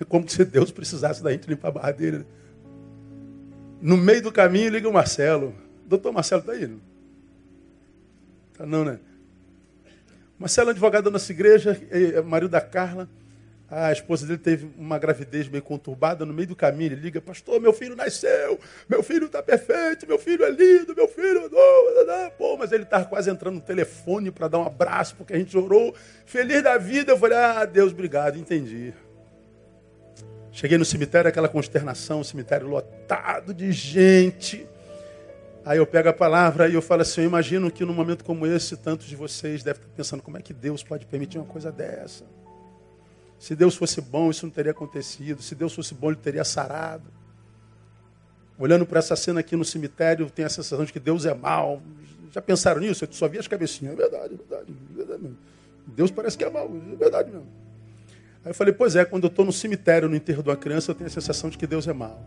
É 0.00 0.04
como 0.04 0.28
se 0.28 0.44
Deus 0.44 0.70
precisasse 0.70 1.22
da 1.22 1.32
gente 1.32 1.48
limpar 1.48 1.68
a 1.68 1.72
barra 1.72 1.92
dele. 1.92 2.26
No 3.80 3.96
meio 3.96 4.22
do 4.22 4.32
caminho, 4.32 4.70
liga 4.70 4.88
o 4.88 4.92
Marcelo. 4.92 5.54
Doutor 5.86 6.12
Marcelo 6.12 6.40
está 6.40 6.52
aí? 6.52 6.66
Não? 6.66 6.80
Tá 8.56 8.66
não, 8.66 8.84
né? 8.84 8.98
Marcelo 10.38 10.70
é 10.70 10.72
advogado 10.72 11.04
da 11.04 11.10
nossa 11.10 11.32
igreja, 11.32 11.80
é 11.90 12.20
marido 12.20 12.50
da 12.50 12.60
Carla. 12.60 13.08
A 13.68 13.90
esposa 13.90 14.24
dele 14.26 14.38
teve 14.38 14.70
uma 14.78 14.96
gravidez 14.96 15.48
meio 15.48 15.62
conturbada 15.62 16.24
no 16.24 16.32
meio 16.32 16.46
do 16.46 16.54
caminho. 16.54 16.92
Ele 16.92 17.00
liga, 17.00 17.20
pastor, 17.20 17.60
meu 17.60 17.72
filho 17.72 17.96
nasceu, 17.96 18.60
meu 18.88 19.02
filho 19.02 19.26
está 19.26 19.42
perfeito, 19.42 20.06
meu 20.06 20.18
filho 20.18 20.44
é 20.44 20.50
lindo, 20.50 20.94
meu 20.94 21.08
filho. 21.08 21.50
Oh, 21.52 22.30
Pô, 22.38 22.56
mas 22.56 22.70
ele 22.70 22.84
estava 22.84 23.06
quase 23.06 23.28
entrando 23.28 23.56
no 23.56 23.60
telefone 23.60 24.30
para 24.30 24.46
dar 24.46 24.58
um 24.58 24.66
abraço, 24.66 25.16
porque 25.16 25.32
a 25.32 25.38
gente 25.38 25.56
orou. 25.56 25.94
Feliz 26.24 26.62
da 26.62 26.78
vida. 26.78 27.12
Eu 27.12 27.18
falei, 27.18 27.38
ah, 27.38 27.64
Deus, 27.64 27.92
obrigado, 27.92 28.38
entendi. 28.38 28.94
Cheguei 30.52 30.78
no 30.78 30.84
cemitério, 30.84 31.28
aquela 31.28 31.48
consternação, 31.48 32.22
cemitério 32.22 32.68
lotado 32.68 33.52
de 33.52 33.72
gente. 33.72 34.66
Aí 35.66 35.78
eu 35.78 35.86
pego 35.86 36.08
a 36.08 36.12
palavra 36.12 36.68
e 36.68 36.74
eu 36.74 36.80
falo 36.80 37.02
assim, 37.02 37.22
eu 37.22 37.26
imagino 37.26 37.68
que 37.72 37.84
num 37.84 37.92
momento 37.92 38.24
como 38.24 38.46
esse, 38.46 38.76
tantos 38.76 39.08
de 39.08 39.16
vocês 39.16 39.64
devem 39.64 39.82
estar 39.82 39.92
pensando, 39.96 40.22
como 40.22 40.38
é 40.38 40.40
que 40.40 40.54
Deus 40.54 40.84
pode 40.84 41.04
permitir 41.06 41.38
uma 41.38 41.44
coisa 41.44 41.72
dessa? 41.72 42.24
Se 43.36 43.56
Deus 43.56 43.74
fosse 43.74 44.00
bom, 44.00 44.30
isso 44.30 44.46
não 44.46 44.52
teria 44.52 44.70
acontecido. 44.70 45.42
Se 45.42 45.56
Deus 45.56 45.74
fosse 45.74 45.92
bom, 45.92 46.06
ele 46.06 46.20
teria 46.22 46.44
sarado. 46.44 47.10
Olhando 48.56 48.86
para 48.86 49.00
essa 49.00 49.16
cena 49.16 49.40
aqui 49.40 49.56
no 49.56 49.64
cemitério, 49.64 50.30
tem 50.30 50.44
a 50.44 50.48
sensação 50.48 50.84
de 50.84 50.92
que 50.92 51.00
Deus 51.00 51.26
é 51.26 51.34
mal. 51.34 51.82
Já 52.30 52.40
pensaram 52.40 52.80
nisso? 52.80 53.04
Eu 53.04 53.12
só 53.12 53.26
vi 53.26 53.36
as 53.40 53.48
cabecinhas. 53.48 53.94
É 53.94 53.96
verdade, 53.96 54.34
é 54.34 54.36
verdade, 54.36 54.72
é 54.72 54.96
verdade 54.96 55.22
mesmo. 55.24 55.38
Deus 55.84 56.12
parece 56.12 56.38
que 56.38 56.44
é 56.44 56.48
mal, 56.48 56.70
é 56.92 56.94
verdade 56.94 57.28
mesmo. 57.28 57.48
Aí 58.44 58.50
eu 58.50 58.54
falei, 58.54 58.72
pois 58.72 58.94
é, 58.94 59.04
quando 59.04 59.24
eu 59.24 59.30
estou 59.30 59.44
no 59.44 59.52
cemitério, 59.52 60.08
no 60.08 60.14
enterro 60.14 60.44
de 60.44 60.48
uma 60.48 60.56
criança, 60.56 60.92
eu 60.92 60.94
tenho 60.94 61.08
a 61.08 61.12
sensação 61.12 61.50
de 61.50 61.58
que 61.58 61.66
Deus 61.66 61.88
é 61.88 61.92
mal. 61.92 62.22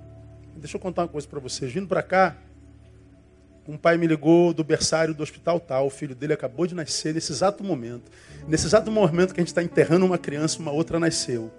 Deixa 0.58 0.76
eu 0.76 0.82
contar 0.82 1.04
uma 1.04 1.08
coisa 1.08 1.26
para 1.26 1.40
vocês. 1.40 1.72
Vindo 1.72 1.88
para 1.88 2.04
cá, 2.04 2.36
um 3.70 3.78
pai 3.78 3.98
me 3.98 4.08
ligou 4.08 4.52
do 4.52 4.64
berçário 4.64 5.14
do 5.14 5.22
hospital 5.22 5.60
tal, 5.60 5.86
o 5.86 5.90
filho 5.92 6.16
dele 6.16 6.34
acabou 6.34 6.66
de 6.66 6.74
nascer 6.74 7.14
nesse 7.14 7.32
exato 7.32 7.64
momento. 7.64 8.12
Nesse 8.48 8.66
exato 8.66 8.90
momento 8.90 9.32
que 9.32 9.40
a 9.40 9.44
gente 9.44 9.50
está 9.50 9.62
enterrando 9.62 10.08
uma 10.08 10.18
criança, 10.18 10.58
uma 10.58 10.72
outra 10.72 11.00
nasceu. 11.00 11.52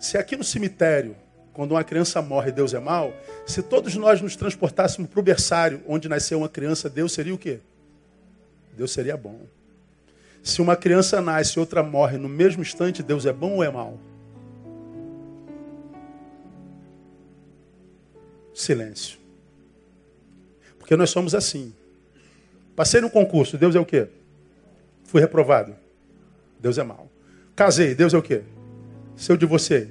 Se 0.00 0.16
aqui 0.16 0.34
no 0.34 0.42
cemitério, 0.42 1.14
quando 1.52 1.72
uma 1.72 1.84
criança 1.84 2.22
morre, 2.22 2.50
Deus 2.50 2.72
é 2.72 2.80
mal, 2.80 3.12
se 3.46 3.62
todos 3.62 3.94
nós 3.96 4.22
nos 4.22 4.34
transportássemos 4.34 5.10
para 5.10 5.20
o 5.20 5.22
berçário 5.22 5.82
onde 5.86 6.08
nasceu 6.08 6.38
uma 6.38 6.48
criança, 6.48 6.88
Deus 6.88 7.12
seria 7.12 7.34
o 7.34 7.38
quê? 7.38 7.60
Deus 8.74 8.90
seria 8.90 9.16
bom. 9.16 9.40
Se 10.42 10.62
uma 10.62 10.74
criança 10.74 11.20
nasce 11.20 11.58
e 11.58 11.60
outra 11.60 11.82
morre 11.82 12.16
no 12.16 12.30
mesmo 12.30 12.62
instante, 12.62 13.02
Deus 13.02 13.26
é 13.26 13.32
bom 13.32 13.56
ou 13.56 13.64
é 13.64 13.70
mal? 13.70 13.98
Silêncio. 18.54 19.25
Porque 20.86 20.94
nós 20.94 21.10
somos 21.10 21.34
assim. 21.34 21.74
Passei 22.76 23.00
no 23.00 23.10
concurso, 23.10 23.58
Deus 23.58 23.74
é 23.74 23.80
o 23.80 23.84
quê? 23.84 24.06
Fui 25.02 25.20
reprovado. 25.20 25.74
Deus 26.60 26.78
é 26.78 26.84
mal. 26.84 27.10
Casei, 27.56 27.92
Deus 27.92 28.14
é 28.14 28.18
o 28.18 28.22
quê? 28.22 28.44
Se 29.16 29.32
eu 29.32 29.36
divorciei. 29.36 29.90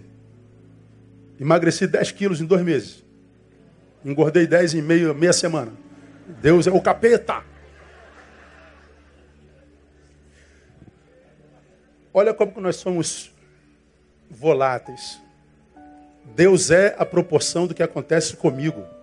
Emagreci 1.38 1.86
10 1.86 2.12
quilos 2.12 2.40
em 2.40 2.46
dois 2.46 2.62
meses. 2.62 3.04
Engordei 4.06 4.48
10 4.48 4.76
em 4.76 4.82
meio, 4.82 5.14
meia 5.14 5.34
semana. 5.34 5.74
Deus 6.42 6.66
é 6.66 6.72
o 6.72 6.80
capeta. 6.80 7.44
Olha 12.14 12.34
como 12.34 12.62
nós 12.62 12.78
somos 12.78 13.34
voláteis. 14.32 15.20
Deus 16.24 16.72
é 16.72 16.96
a 16.98 17.06
proporção 17.06 17.68
do 17.68 17.76
que 17.76 17.84
acontece 17.84 18.38
comigo. 18.38 18.96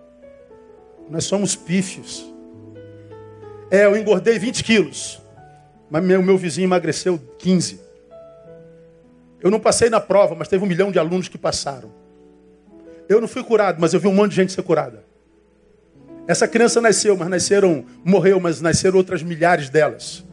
Nós 1.13 1.25
somos 1.25 1.55
pífios. 1.55 2.25
É, 3.69 3.85
eu 3.85 3.95
engordei 3.95 4.39
20 4.39 4.63
quilos, 4.63 5.21
mas 5.87 6.03
meu, 6.03 6.23
meu 6.23 6.39
vizinho 6.39 6.65
emagreceu 6.65 7.19
15. 7.37 7.79
Eu 9.39 9.51
não 9.51 9.59
passei 9.59 9.91
na 9.91 9.99
prova, 9.99 10.33
mas 10.33 10.47
teve 10.47 10.63
um 10.63 10.67
milhão 10.67 10.91
de 10.91 10.97
alunos 10.97 11.27
que 11.27 11.37
passaram. 11.37 11.91
Eu 13.07 13.21
não 13.21 13.27
fui 13.27 13.43
curado, 13.43 13.79
mas 13.79 13.93
eu 13.93 13.99
vi 13.99 14.07
um 14.07 14.13
monte 14.15 14.31
de 14.31 14.37
gente 14.37 14.53
ser 14.53 14.63
curada. 14.63 15.05
Essa 16.27 16.47
criança 16.47 16.81
nasceu, 16.81 17.15
mas 17.15 17.29
nasceram, 17.29 17.85
morreu, 18.03 18.39
mas 18.39 18.59
nasceram 18.59 18.97
outras 18.97 19.21
milhares 19.21 19.69
delas. 19.69 20.23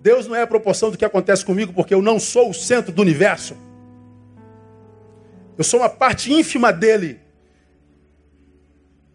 Deus 0.00 0.26
não 0.26 0.34
é 0.34 0.40
a 0.40 0.46
proporção 0.46 0.90
do 0.90 0.96
que 0.96 1.04
acontece 1.04 1.44
comigo, 1.44 1.74
porque 1.74 1.92
eu 1.92 2.00
não 2.00 2.18
sou 2.18 2.48
o 2.48 2.54
centro 2.54 2.90
do 2.90 3.02
universo. 3.02 3.54
Eu 5.58 5.64
sou 5.64 5.80
uma 5.80 5.90
parte 5.90 6.32
ínfima 6.32 6.72
dele. 6.72 7.20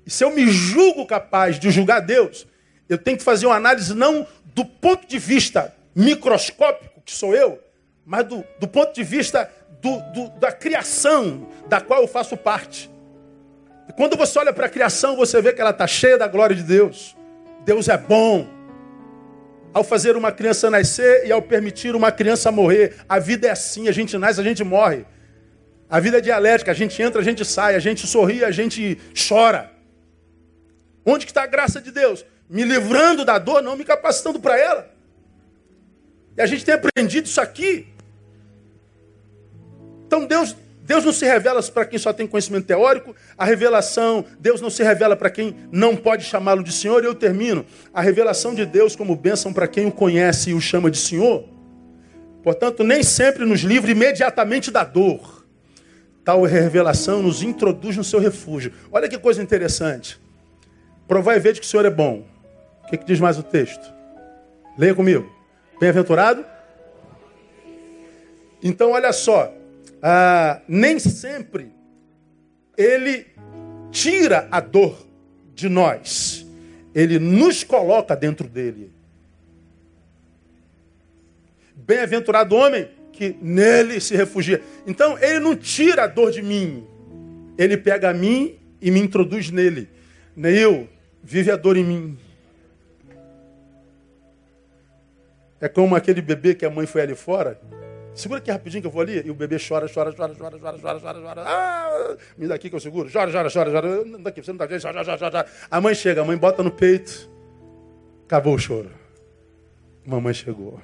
Se 0.07 0.23
eu 0.23 0.31
me 0.31 0.49
julgo 0.49 1.05
capaz 1.05 1.59
de 1.59 1.69
julgar 1.69 1.99
Deus, 1.99 2.47
eu 2.87 2.97
tenho 2.97 3.17
que 3.17 3.23
fazer 3.23 3.45
uma 3.45 3.55
análise 3.55 3.93
não 3.93 4.25
do 4.55 4.63
ponto 4.63 5.05
de 5.07 5.19
vista 5.19 5.73
microscópico, 5.93 7.01
que 7.03 7.11
sou 7.11 7.35
eu, 7.35 7.59
mas 8.05 8.25
do, 8.25 8.43
do 8.59 8.67
ponto 8.67 8.93
de 8.93 9.03
vista 9.03 9.51
do, 9.81 9.99
do, 10.13 10.29
da 10.39 10.51
criação 10.51 11.47
da 11.67 11.81
qual 11.81 12.01
eu 12.01 12.07
faço 12.07 12.37
parte. 12.37 12.89
E 13.89 13.93
quando 13.93 14.15
você 14.15 14.39
olha 14.39 14.53
para 14.53 14.67
a 14.67 14.69
criação, 14.69 15.15
você 15.15 15.41
vê 15.41 15.53
que 15.53 15.61
ela 15.61 15.71
está 15.71 15.85
cheia 15.85 16.17
da 16.17 16.27
glória 16.27 16.55
de 16.55 16.63
Deus. 16.63 17.15
Deus 17.65 17.89
é 17.89 17.97
bom. 17.97 18.47
Ao 19.73 19.83
fazer 19.83 20.15
uma 20.15 20.31
criança 20.31 20.69
nascer 20.69 21.27
e 21.27 21.31
ao 21.31 21.41
permitir 21.41 21.95
uma 21.95 22.11
criança 22.11 22.51
morrer, 22.51 22.95
a 23.07 23.19
vida 23.19 23.47
é 23.47 23.51
assim: 23.51 23.87
a 23.87 23.91
gente 23.91 24.17
nasce, 24.17 24.39
a 24.39 24.43
gente 24.43 24.63
morre. 24.63 25.05
A 25.89 25.99
vida 25.99 26.17
é 26.17 26.21
dialética, 26.21 26.71
a 26.71 26.73
gente 26.73 27.01
entra, 27.01 27.21
a 27.21 27.23
gente 27.23 27.45
sai, 27.45 27.75
a 27.75 27.79
gente 27.79 28.07
sorri, 28.07 28.43
a 28.43 28.51
gente 28.51 28.97
chora. 29.27 29.76
Onde 31.09 31.25
que 31.25 31.31
está 31.31 31.43
a 31.43 31.47
graça 31.47 31.79
de 31.79 31.89
Deus? 31.89 32.25
Me 32.49 32.65
livrando 32.65 33.23
da 33.23 33.39
dor, 33.39 33.63
não 33.63 33.77
me 33.77 33.85
capacitando 33.85 34.41
para 34.41 34.59
ela. 34.59 34.89
E 36.35 36.41
a 36.41 36.45
gente 36.45 36.65
tem 36.65 36.75
aprendido 36.75 37.27
isso 37.27 37.39
aqui. 37.39 37.87
Então 40.05 40.25
Deus, 40.25 40.53
Deus 40.83 41.05
não 41.05 41.13
se 41.13 41.25
revela 41.25 41.63
para 41.63 41.85
quem 41.85 41.97
só 41.97 42.11
tem 42.11 42.27
conhecimento 42.27 42.65
teórico. 42.65 43.15
A 43.37 43.45
revelação, 43.45 44.25
Deus 44.37 44.59
não 44.59 44.69
se 44.69 44.83
revela 44.83 45.15
para 45.15 45.29
quem 45.29 45.55
não 45.71 45.95
pode 45.95 46.25
chamá-lo 46.25 46.61
de 46.61 46.73
Senhor. 46.73 47.01
E 47.01 47.07
eu 47.07 47.15
termino. 47.15 47.65
A 47.93 48.01
revelação 48.01 48.53
de 48.53 48.65
Deus 48.65 48.93
como 48.93 49.15
bênção 49.15 49.53
para 49.53 49.67
quem 49.67 49.85
o 49.85 49.91
conhece 49.93 50.49
e 50.49 50.53
o 50.53 50.59
chama 50.59 50.91
de 50.91 50.97
Senhor. 50.97 51.47
Portanto, 52.43 52.83
nem 52.83 53.01
sempre 53.01 53.45
nos 53.45 53.61
livra 53.61 53.91
imediatamente 53.91 54.69
da 54.71 54.83
dor. 54.83 55.47
Tal 56.25 56.43
revelação 56.43 57.23
nos 57.23 57.41
introduz 57.41 57.95
no 57.95 58.03
seu 58.03 58.19
refúgio. 58.19 58.73
Olha 58.91 59.07
que 59.07 59.17
coisa 59.17 59.41
interessante. 59.41 60.26
Provai 61.07 61.37
e 61.37 61.39
vede 61.39 61.59
que 61.59 61.65
o 61.65 61.69
Senhor 61.69 61.85
é 61.85 61.89
bom. 61.89 62.25
O 62.83 62.87
que, 62.89 62.97
que 62.97 63.05
diz 63.05 63.19
mais 63.19 63.37
o 63.37 63.43
texto? 63.43 63.93
Leia 64.77 64.93
comigo. 64.93 65.31
Bem-aventurado? 65.79 66.45
Então, 68.61 68.91
olha 68.91 69.13
só. 69.13 69.53
Ah, 70.01 70.61
nem 70.67 70.99
sempre 70.99 71.71
ele 72.77 73.25
tira 73.91 74.47
a 74.51 74.59
dor 74.59 75.07
de 75.55 75.67
nós. 75.67 76.45
Ele 76.93 77.17
nos 77.17 77.63
coloca 77.63 78.15
dentro 78.15 78.47
dele. 78.47 78.91
Bem-aventurado 81.75 82.55
homem 82.55 82.87
que 83.11 83.35
nele 83.41 83.99
se 83.99 84.15
refugia. 84.15 84.61
Então, 84.85 85.17
ele 85.17 85.39
não 85.39 85.55
tira 85.55 86.03
a 86.03 86.07
dor 86.07 86.31
de 86.31 86.43
mim. 86.43 86.85
Ele 87.57 87.75
pega 87.75 88.11
a 88.11 88.13
mim 88.13 88.59
e 88.79 88.91
me 88.91 88.99
introduz 88.99 89.49
nele. 89.49 89.89
Neil, 90.35 90.87
vive 91.23 91.51
a 91.51 91.55
dor 91.55 91.77
em 91.77 91.83
mim. 91.83 92.19
É 95.59 95.67
como 95.67 95.95
aquele 95.95 96.21
bebê 96.21 96.53
que 96.53 96.65
a 96.65 96.69
mãe 96.69 96.85
foi 96.85 97.01
ali 97.01 97.15
fora. 97.15 97.59
Segura 98.13 98.39
aqui 98.39 98.51
rapidinho 98.51 98.81
que 98.81 98.87
eu 98.87 98.91
vou 98.91 99.01
ali. 99.01 99.21
E 99.25 99.29
o 99.29 99.35
bebê 99.35 99.57
chora, 99.57 99.87
chora, 99.87 100.13
chora, 100.13 100.33
chora, 100.35 100.57
chora, 100.59 100.79
chora, 100.79 100.99
chora, 100.99 101.21
chora. 101.21 101.43
Ah, 101.45 102.17
me 102.37 102.47
dá 102.47 102.55
aqui 102.55 102.69
que 102.69 102.75
eu 102.75 102.79
seguro. 102.79 103.09
Chora, 103.11 103.31
chora, 103.31 103.49
chora, 103.51 103.71
chora. 103.71 104.05
Não 104.05 104.21
daqui, 104.21 104.41
você 104.41 104.51
não 104.51 104.57
tá 104.57 104.65
vendo? 104.65 104.81
Chora, 104.81 105.03
chora, 105.03 105.17
chora, 105.17 105.31
chora. 105.31 105.47
A 105.69 105.81
mãe 105.81 105.93
chega, 105.93 106.21
a 106.21 106.25
mãe 106.25 106.37
bota 106.37 106.63
no 106.63 106.71
peito. 106.71 107.29
Acabou 108.25 108.55
o 108.55 108.59
choro. 108.59 108.91
Mamãe 110.05 110.33
chegou. 110.33 110.79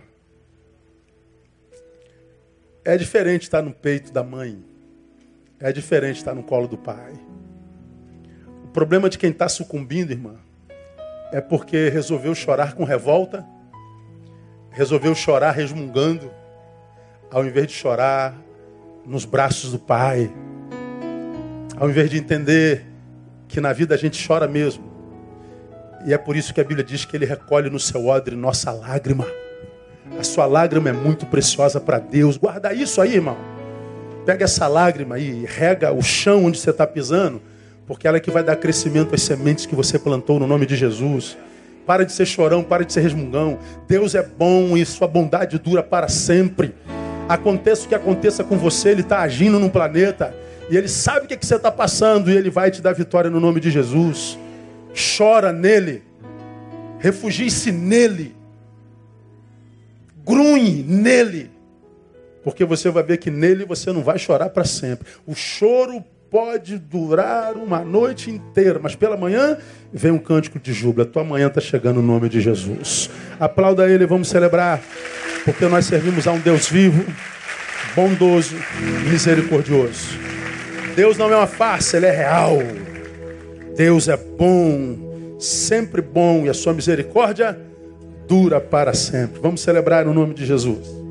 É 2.86 2.98
diferente 2.98 3.44
estar 3.44 3.62
no 3.62 3.74
peito 3.74 4.12
da 4.12 4.24
mãe. 4.24 4.64
É 5.60 5.72
diferente 5.72 6.18
estar 6.18 6.34
no 6.36 6.44
colo 6.44 6.68
do 6.68 6.78
pai 6.78 7.14
problema 8.74 9.08
de 9.08 9.18
quem 9.18 9.30
está 9.30 9.48
sucumbindo, 9.48 10.12
irmã, 10.12 10.34
é 11.32 11.40
porque 11.40 11.90
resolveu 11.90 12.34
chorar 12.34 12.74
com 12.74 12.84
revolta, 12.84 13.46
resolveu 14.72 15.14
chorar 15.14 15.52
resmungando, 15.52 16.30
ao 17.32 17.46
invés 17.46 17.68
de 17.68 17.74
chorar 17.74 18.36
nos 19.06 19.26
braços 19.26 19.72
do 19.72 19.80
Pai, 19.80 20.32
ao 21.78 21.90
invés 21.90 22.10
de 22.10 22.18
entender 22.18 22.86
que 23.48 23.62
na 23.62 23.72
vida 23.72 23.94
a 23.94 23.98
gente 23.98 24.28
chora 24.28 24.48
mesmo. 24.48 24.92
E 26.06 26.14
é 26.14 26.18
por 26.18 26.36
isso 26.36 26.54
que 26.54 26.60
a 26.60 26.64
Bíblia 26.64 26.84
diz 26.84 27.06
que 27.06 27.16
ele 27.16 27.26
recolhe 27.26 27.70
no 27.70 27.80
seu 27.80 28.08
odre 28.08 28.36
nossa 28.36 28.72
lágrima. 28.72 29.26
A 30.20 30.24
sua 30.24 30.46
lágrima 30.46 30.90
é 30.90 30.94
muito 30.94 31.26
preciosa 31.26 31.80
para 31.80 32.00
Deus. 32.00 32.38
Guarda 32.38 32.74
isso 32.74 33.00
aí, 33.00 33.16
irmão. 33.16 33.38
Pega 34.26 34.46
essa 34.46 34.68
lágrima 34.68 35.16
aí, 35.16 35.46
rega 35.46 35.92
o 35.94 36.02
chão 36.02 36.46
onde 36.46 36.58
você 36.58 36.72
está 36.72 36.86
pisando 36.86 37.42
porque 37.86 38.08
ela 38.08 38.18
é 38.18 38.20
que 38.20 38.32
vai 38.32 38.44
dar 38.44 38.56
crescimento 38.56 39.14
às 39.14 39.22
sementes 39.22 39.66
que 39.66 39.76
você 39.76 40.00
plantou 40.00 40.40
no 40.40 40.48
nome 40.48 40.66
de 40.66 40.76
Jesus. 40.76 41.38
Para 41.86 42.06
de 42.06 42.14
ser 42.14 42.26
chorão, 42.26 42.64
para 42.64 42.86
de 42.86 42.94
ser 42.94 43.02
resmungão. 43.02 43.60
Deus 43.88 44.16
é 44.16 44.24
bom 44.24 44.78
e 44.78 44.86
sua 44.86 45.08
bondade 45.08 45.60
dura 45.60 45.84
para 45.84 46.08
sempre. 46.08 46.74
Aconteça 47.28 47.86
o 47.86 47.90
que 47.90 47.96
aconteça 47.96 48.44
com 48.44 48.58
você, 48.58 48.90
Ele 48.90 49.02
está 49.02 49.20
agindo 49.20 49.60
no 49.60 49.70
planeta. 49.70 50.34
E 50.70 50.78
Ele 50.78 50.88
sabe 50.88 51.26
o 51.26 51.28
que, 51.28 51.34
é 51.34 51.38
que 51.38 51.46
você 51.46 51.56
está 51.56 51.72
passando 51.72 52.32
e 52.32 52.38
Ele 52.38 52.50
vai 52.50 52.72
te 52.72 52.82
dar 52.82 52.94
vitória 52.94 53.30
no 53.30 53.40
nome 53.40 53.60
de 53.60 53.70
Jesus. 53.70 54.40
Chora 55.18 55.52
nele. 55.52 56.04
Refugie-se 57.00 57.70
nele. 57.70 58.34
Grunhe 60.26 60.84
nele. 60.84 61.52
Porque 62.46 62.64
você 62.64 62.90
vai 62.90 63.04
ver 63.04 63.18
que 63.18 63.30
nele 63.30 63.66
você 63.66 63.92
não 63.92 64.04
vai 64.04 64.18
chorar 64.18 64.50
para 64.50 64.64
sempre. 64.64 65.06
O 65.26 65.36
choro 65.36 66.04
pode 66.34 66.80
durar 66.80 67.54
uma 67.54 67.82
noite 67.82 68.32
inteira, 68.32 68.80
mas 68.82 68.96
pela 68.96 69.16
manhã 69.16 69.56
vem 69.94 70.12
um 70.12 70.18
cântico 70.18 70.58
de 70.58 70.74
júbilo. 70.74 71.04
A 71.04 71.06
tua 71.06 71.24
manhã 71.24 71.46
está 71.46 71.62
chegando 71.62 72.02
no 72.02 72.08
nome 72.08 72.28
de 72.28 72.42
Jesus. 72.42 73.08
Aplauda 73.40 73.88
ele, 73.88 74.08
vamos 74.08 74.30
celebrar, 74.30 74.82
porque 75.46 75.68
nós 75.68 75.86
servimos 75.86 76.26
a 76.26 76.32
um 76.32 76.40
Deus 76.40 76.68
vivo, 76.68 77.06
bondoso, 77.96 78.56
misericordioso. 79.12 80.18
Deus 80.96 81.20
não 81.20 81.32
é 81.32 81.38
uma 81.38 81.46
farsa, 81.46 81.98
ele 81.98 82.08
é 82.08 82.12
real. 82.12 82.58
Deus 83.78 84.08
é 84.08 84.18
bom, 84.18 85.38
sempre 85.40 86.02
bom, 86.02 86.48
e 86.48 86.50
a 86.50 86.54
sua 86.56 86.74
misericórdia 86.74 87.56
dura 88.28 88.60
para 88.60 88.96
sempre. 88.96 89.40
Vamos 89.40 89.62
celebrar 89.62 90.04
no 90.04 90.16
nome 90.16 90.34
de 90.34 90.48
Jesus. 90.48 91.03